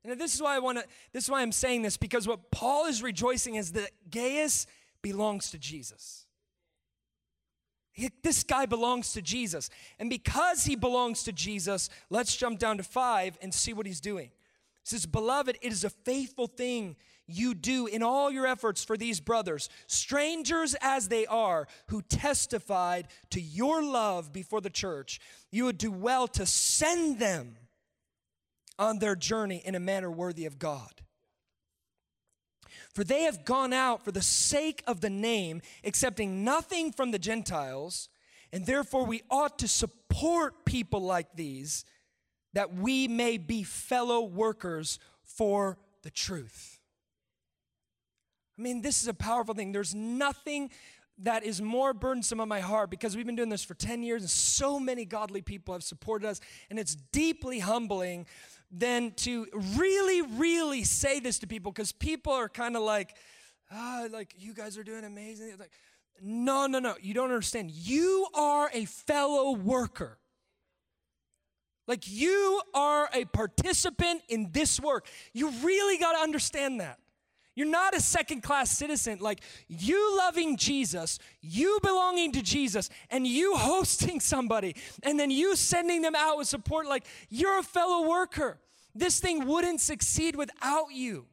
[0.06, 2.52] And this is why I want to, this is why I'm saying this, because what
[2.52, 4.68] Paul is rejoicing is that Gaius
[5.02, 6.26] belongs to Jesus.
[7.92, 9.70] He, this guy belongs to Jesus.
[10.00, 14.02] And because he belongs to Jesus, let's jump down to five and see what he's
[14.02, 14.26] doing.
[14.26, 16.98] He says, Beloved, it is a faithful thing
[17.28, 23.08] you do in all your efforts for these brothers, strangers as they are, who testified
[23.32, 25.20] to your love before the church.
[25.50, 27.56] You would do well to send them
[28.78, 31.02] on their journey in a manner worthy of God.
[32.94, 37.20] For they have gone out for the sake of the name, accepting nothing from the
[37.20, 38.10] Gentiles,
[38.54, 41.84] and therefore we ought to support people like these
[42.54, 46.80] that we may be fellow workers for the truth.
[48.58, 49.74] I mean, this is a powerful thing.
[49.74, 50.72] There's nothing
[51.20, 54.22] that is more burdensome on my heart because we've been doing this for 10 years
[54.22, 58.26] and so many godly people have supported us, and it's deeply humbling
[58.78, 59.48] than to
[59.78, 63.16] really, really say this to people because people are kind of like,
[63.72, 65.54] ah, like, you guys are doing amazing.
[65.58, 65.72] Like,
[66.22, 67.72] no, no, no, you don't understand.
[67.72, 70.18] You are a fellow worker.
[71.88, 75.08] Like, you are a participant in this work.
[75.34, 77.00] You really got to understand that.
[77.56, 79.20] You're not a second class citizen.
[79.22, 85.56] Like you loving Jesus, you belonging to Jesus, and you hosting somebody, and then you
[85.56, 86.86] sending them out with support.
[86.88, 88.60] Like you're a fellow worker.
[88.96, 91.26] This thing wouldn't succeed without you.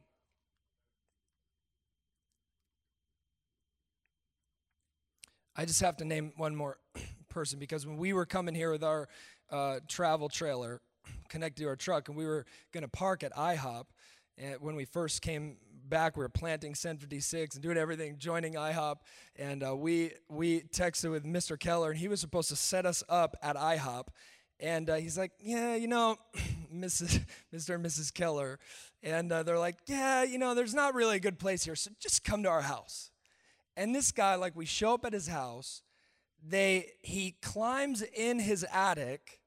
[5.55, 6.77] I just have to name one more
[7.29, 9.07] person because when we were coming here with our
[9.49, 10.81] uh, travel trailer
[11.29, 13.85] connected to our truck and we were going to park at IHOP,
[14.37, 15.57] and when we first came
[15.87, 18.97] back, we were planting Cent 56 and doing everything, joining IHOP.
[19.35, 21.59] And uh, we, we texted with Mr.
[21.59, 24.07] Keller, and he was supposed to set us up at IHOP.
[24.59, 26.17] And uh, he's like, Yeah, you know,
[26.73, 27.21] Mrs.
[27.53, 27.75] Mr.
[27.75, 28.13] and Mrs.
[28.13, 28.59] Keller.
[29.01, 31.91] And uh, they're like, Yeah, you know, there's not really a good place here, so
[31.99, 33.11] just come to our house.
[33.75, 35.81] And this guy, like, we show up at his house.
[36.45, 39.39] They, he climbs in his attic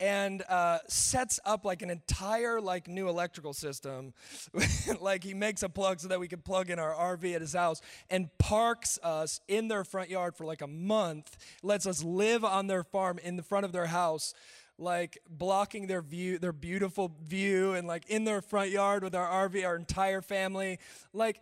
[0.00, 4.12] and uh, sets up like an entire like new electrical system.
[5.00, 7.52] Like he makes a plug so that we can plug in our rv at his
[7.54, 7.80] house
[8.10, 12.66] and parks us in their front yard for like a month lets us live on
[12.66, 14.34] their farm in the front of their house
[14.78, 19.48] like blocking their view their beautiful view and like in their front yard with our
[19.48, 20.78] rv our entire family.
[21.12, 21.40] Like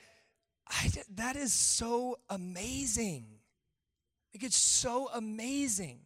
[0.68, 3.26] I, that is so amazing.
[4.34, 6.00] Like it's so amazing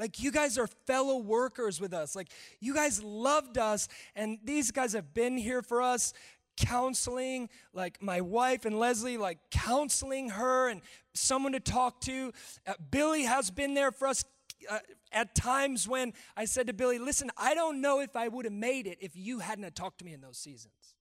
[0.00, 2.16] like, you guys are fellow workers with us.
[2.16, 3.86] Like, you guys loved us,
[4.16, 6.14] and these guys have been here for us,
[6.56, 10.80] counseling, like my wife and Leslie, like counseling her and
[11.14, 12.32] someone to talk to.
[12.66, 14.24] Uh, Billy has been there for us.
[14.68, 14.78] Uh,
[15.12, 18.54] at times when I said to Billy, listen, I don't know if I would have
[18.54, 20.94] made it if you hadn't talked to me in those seasons.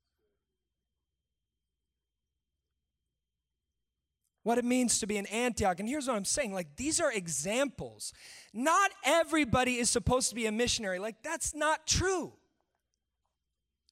[4.43, 5.79] What it means to be in Antioch.
[5.79, 8.13] And here's what I'm saying like, these are examples.
[8.53, 10.99] Not everybody is supposed to be a missionary.
[10.99, 12.33] Like, that's not true.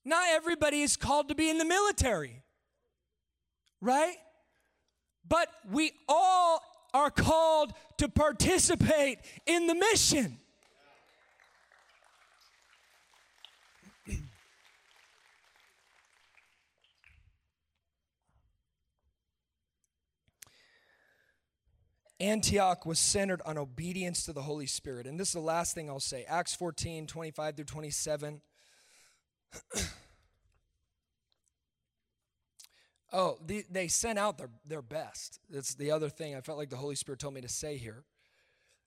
[0.06, 2.44] Not everybody is called to be in the military,
[3.82, 4.16] right?
[5.28, 6.62] But we all
[6.94, 10.38] are called to participate in the mission.
[22.20, 25.06] Antioch was centered on obedience to the Holy Spirit.
[25.06, 28.42] And this is the last thing I'll say Acts 14, 25 through 27.
[33.14, 35.40] oh, the, they sent out their, their best.
[35.50, 38.04] That's the other thing I felt like the Holy Spirit told me to say here.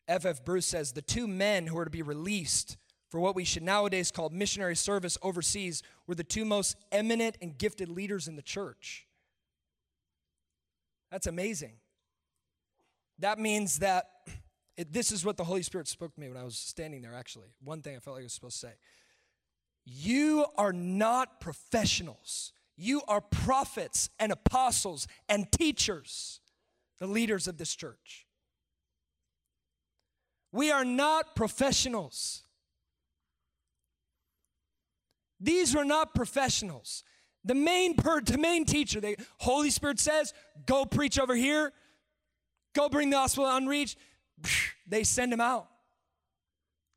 [0.09, 0.39] F.F.
[0.39, 0.45] F.
[0.45, 2.77] Bruce says the two men who were to be released
[3.11, 7.59] for what we should nowadays call missionary service overseas were the two most eminent and
[7.59, 9.07] gifted leaders in the church.
[11.11, 11.80] That's amazing.
[13.21, 14.09] That means that
[14.77, 17.15] it, this is what the Holy Spirit spoke to me when I was standing there,
[17.15, 17.49] actually.
[17.63, 18.73] One thing I felt like I was supposed to say.
[19.85, 22.53] You are not professionals.
[22.77, 26.41] You are prophets and apostles and teachers,
[26.99, 28.27] the leaders of this church.
[30.51, 32.45] We are not professionals.
[35.39, 37.05] These are not professionals.
[37.45, 40.33] The main per, the main teacher, the Holy Spirit says,
[40.67, 41.73] go preach over here.
[42.75, 43.99] Go bring the gospel to unreached.
[44.87, 45.69] They send them out.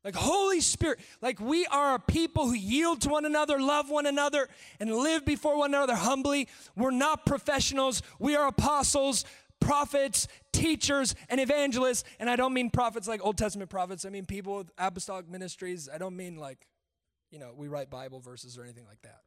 [0.04, 4.04] Like Holy Spirit, like we are a people who yield to one another, love one
[4.04, 4.48] another,
[4.78, 6.46] and live before one another humbly.
[6.76, 8.02] We're not professionals.
[8.18, 9.24] We are apostles,
[9.60, 12.04] prophets, teachers, and evangelists.
[12.20, 14.04] And I don't mean prophets like Old Testament prophets.
[14.04, 15.88] I mean people with apostolic ministries.
[15.92, 16.66] I don't mean like,
[17.30, 19.20] you know, we write Bible verses or anything like that.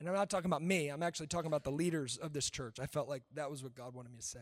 [0.00, 0.88] And I'm not talking about me.
[0.88, 2.78] I'm actually talking about the leaders of this church.
[2.78, 4.40] I felt like that was what God wanted me to say.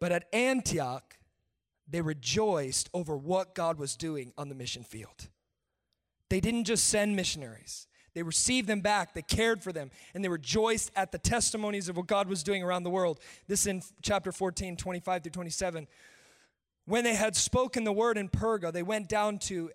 [0.00, 1.18] But at Antioch,
[1.88, 5.28] they rejoiced over what God was doing on the mission field.
[6.30, 10.28] They didn't just send missionaries, they received them back, they cared for them, and they
[10.28, 13.20] rejoiced at the testimonies of what God was doing around the world.
[13.46, 15.86] This in chapter 14, 25 through 27.
[16.86, 19.70] When they had spoken the word in Perga, they went down to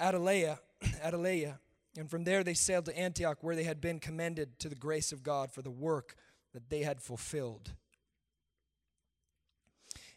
[0.00, 0.58] Attalia,
[1.04, 1.58] Attalia
[1.98, 5.10] And from there they sailed to Antioch, where they had been commended to the grace
[5.10, 6.14] of God for the work
[6.52, 7.72] that they had fulfilled.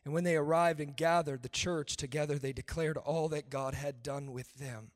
[0.09, 4.01] And when they arrived and gathered the church together, they declared all that God had
[4.01, 4.89] done with them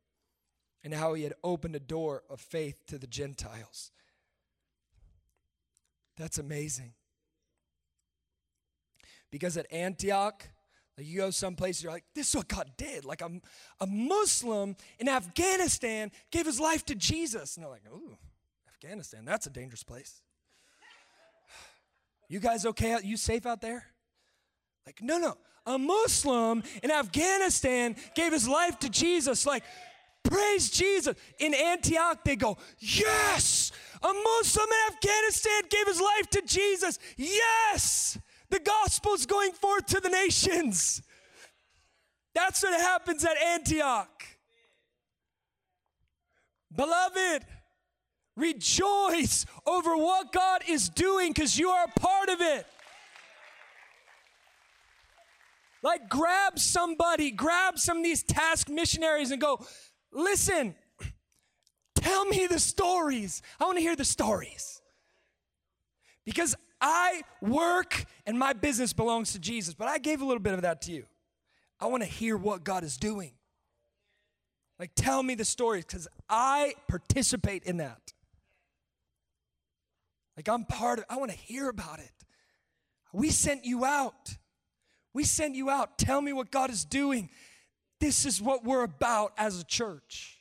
[0.83, 3.91] and how he had opened a door of faith to the Gentiles.
[6.17, 6.93] That's amazing.
[9.29, 10.47] Because at Antioch,
[10.97, 13.05] you go someplace, you're like, this is what God did.
[13.05, 13.29] Like a,
[13.79, 17.55] a Muslim in Afghanistan gave his life to Jesus.
[17.55, 18.17] And they're like, ooh,
[18.67, 20.23] Afghanistan, that's a dangerous place.
[22.29, 22.97] You guys okay?
[23.03, 23.92] You safe out there?
[24.85, 25.37] Like, no, no.
[25.65, 29.45] A Muslim in Afghanistan gave his life to Jesus.
[29.45, 29.63] Like,
[30.23, 31.15] praise Jesus.
[31.39, 33.71] In Antioch, they go, yes,
[34.01, 36.99] a Muslim in Afghanistan gave his life to Jesus.
[37.15, 38.17] Yes,
[38.49, 41.01] the gospel's going forth to the nations.
[42.35, 44.23] That's what happens at Antioch.
[46.75, 47.45] Beloved,
[48.35, 52.65] rejoice over what God is doing because you are a part of it.
[55.83, 59.63] Like, grab somebody, grab some of these task missionaries and go,
[60.13, 60.75] listen,
[61.93, 63.41] tell me the stories.
[63.59, 64.81] I want to hear the stories.
[66.25, 70.53] Because I work and my business belongs to Jesus, but I gave a little bit
[70.53, 71.05] of that to you.
[71.81, 73.33] I want to hear what God is doing.
[74.79, 78.13] Like, tell me the stories because I participate in that.
[80.37, 82.11] Like, I'm part of I want to hear about it.
[83.11, 84.37] We sent you out.
[85.13, 85.97] We send you out.
[85.97, 87.29] Tell me what God is doing.
[87.99, 90.39] This is what we're about as a church.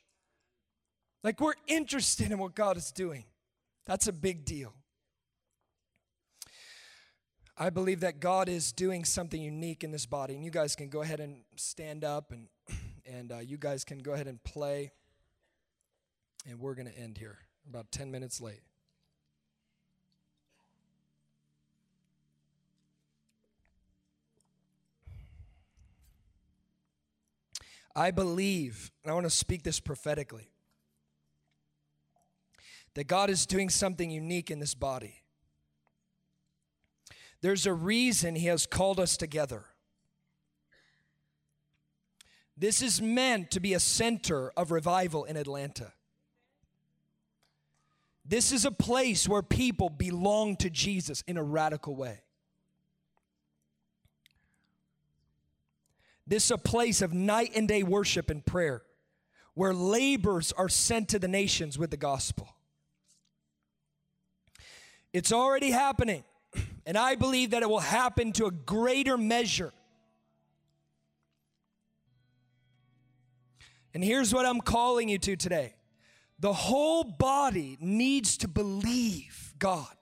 [1.23, 3.25] Like we're interested in what God is doing.
[3.85, 4.73] That's a big deal.
[7.57, 10.89] I believe that God is doing something unique in this body, and you guys can
[10.89, 12.47] go ahead and stand up, and
[13.05, 14.91] and uh, you guys can go ahead and play.
[16.49, 17.37] And we're going to end here
[17.69, 18.61] about ten minutes late.
[27.95, 30.49] I believe, and I want to speak this prophetically,
[32.95, 35.23] that God is doing something unique in this body.
[37.41, 39.65] There's a reason He has called us together.
[42.55, 45.93] This is meant to be a center of revival in Atlanta.
[48.25, 52.21] This is a place where people belong to Jesus in a radical way.
[56.25, 58.83] This is a place of night and day worship and prayer
[59.55, 62.55] where labors are sent to the nations with the gospel.
[65.11, 66.23] It's already happening,
[66.85, 69.73] and I believe that it will happen to a greater measure.
[73.93, 75.75] And here's what I'm calling you to today
[76.39, 79.95] the whole body needs to believe God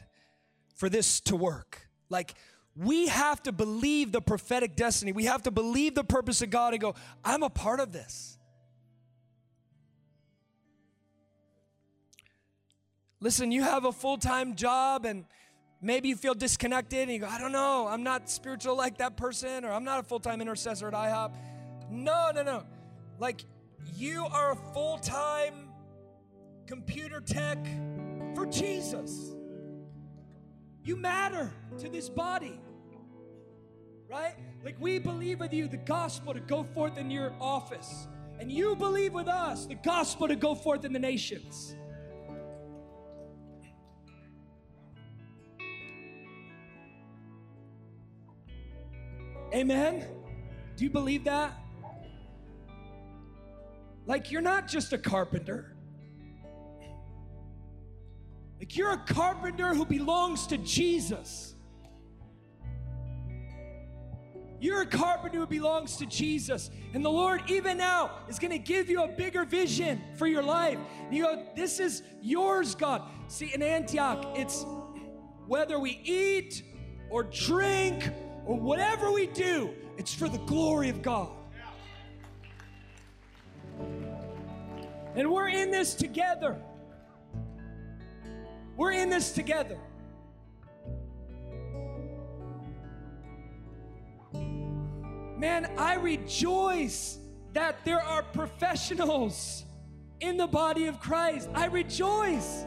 [0.75, 1.87] for this to work.
[2.09, 2.33] Like,
[2.75, 5.11] we have to believe the prophetic destiny.
[5.11, 8.37] We have to believe the purpose of God and go, I'm a part of this.
[13.19, 15.25] Listen, you have a full time job and
[15.81, 19.15] maybe you feel disconnected and you go, I don't know, I'm not spiritual like that
[19.17, 21.35] person or I'm not a full time intercessor at IHOP.
[21.89, 22.63] No, no, no.
[23.19, 23.41] Like,
[23.95, 25.69] you are a full time
[26.65, 27.59] computer tech
[28.33, 29.35] for Jesus.
[30.83, 32.59] You matter to this body.
[34.09, 34.35] Right?
[34.63, 38.07] Like we believe with you the gospel to go forth in your office.
[38.39, 41.75] And you believe with us the gospel to go forth in the nations.
[49.53, 50.07] Amen?
[50.77, 51.53] Do you believe that?
[54.07, 55.70] Like you're not just a carpenter.
[58.61, 61.55] Like you're a carpenter who belongs to Jesus.
[64.59, 66.69] You're a carpenter who belongs to Jesus.
[66.93, 70.43] And the Lord, even now, is going to give you a bigger vision for your
[70.43, 70.77] life.
[71.07, 73.01] And you go, This is yours, God.
[73.29, 74.63] See, in Antioch, it's
[75.47, 76.61] whether we eat
[77.09, 78.07] or drink
[78.45, 81.31] or whatever we do, it's for the glory of God.
[85.15, 86.61] And we're in this together.
[88.77, 89.77] We're in this together.
[95.37, 97.17] Man, I rejoice
[97.53, 99.65] that there are professionals
[100.19, 101.49] in the body of Christ.
[101.53, 102.65] I rejoice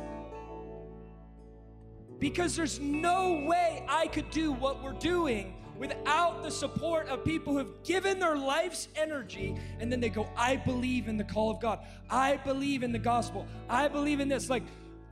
[2.18, 7.52] because there's no way I could do what we're doing without the support of people
[7.52, 11.50] who have given their life's energy and then they go, I believe in the call
[11.50, 11.80] of God.
[12.10, 13.46] I believe in the gospel.
[13.68, 14.48] I believe in this.
[14.50, 14.62] Like,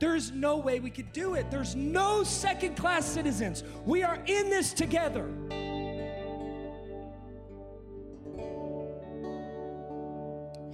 [0.03, 1.49] there's no way we could do it.
[1.49, 3.63] There's no second class citizens.
[3.85, 5.29] We are in this together.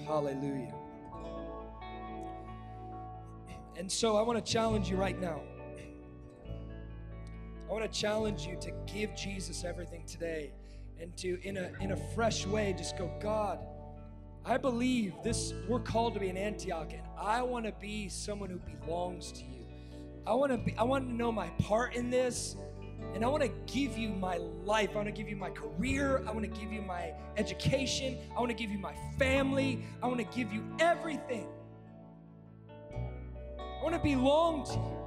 [0.03, 0.73] Hallelujah.
[3.77, 5.43] And so I want to challenge you right now.
[6.47, 10.53] I want to challenge you to give Jesus everything today
[10.99, 13.59] and to, in a, in a fresh way, just go, God,
[14.49, 18.49] I believe this, we're called to be in Antioch, and I want to be someone
[18.49, 19.63] who belongs to you.
[20.25, 22.55] I want to be, I want to know my part in this,
[23.13, 24.89] and I want to give you my life.
[24.93, 26.23] I want to give you my career.
[26.27, 28.17] I want to give you my education.
[28.35, 29.83] I want to give you my family.
[30.01, 31.47] I want to give you everything.
[32.91, 34.97] I want to belong to you.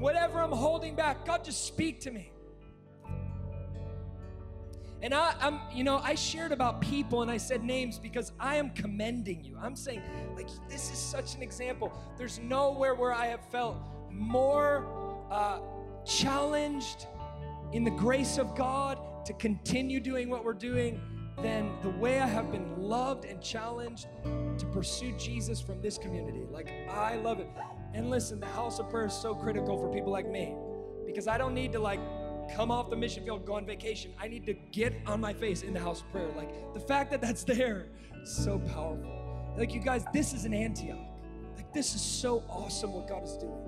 [0.00, 2.30] Whatever I'm holding back, God, just speak to me.
[5.00, 8.56] And I, am you know, I shared about people and I said names because I
[8.56, 9.56] am commending you.
[9.60, 10.02] I'm saying,
[10.34, 11.92] like, this is such an example.
[12.16, 13.76] There's nowhere where I have felt
[14.10, 14.86] more
[15.30, 15.60] uh,
[16.04, 17.06] challenged
[17.72, 21.00] in the grace of God to continue doing what we're doing
[21.42, 26.44] than the way I have been loved and challenged to pursue Jesus from this community.
[26.50, 27.48] Like, I love it.
[27.94, 30.56] And listen, the house of prayer is so critical for people like me
[31.06, 32.00] because I don't need to like
[32.54, 34.12] come off the mission field, go on vacation.
[34.20, 36.30] I need to get on my face in the house of prayer.
[36.36, 37.86] Like the fact that that's there
[38.24, 39.54] so powerful.
[39.56, 40.98] Like you guys, this is an Antioch.
[41.56, 43.67] Like this is so awesome what God is doing.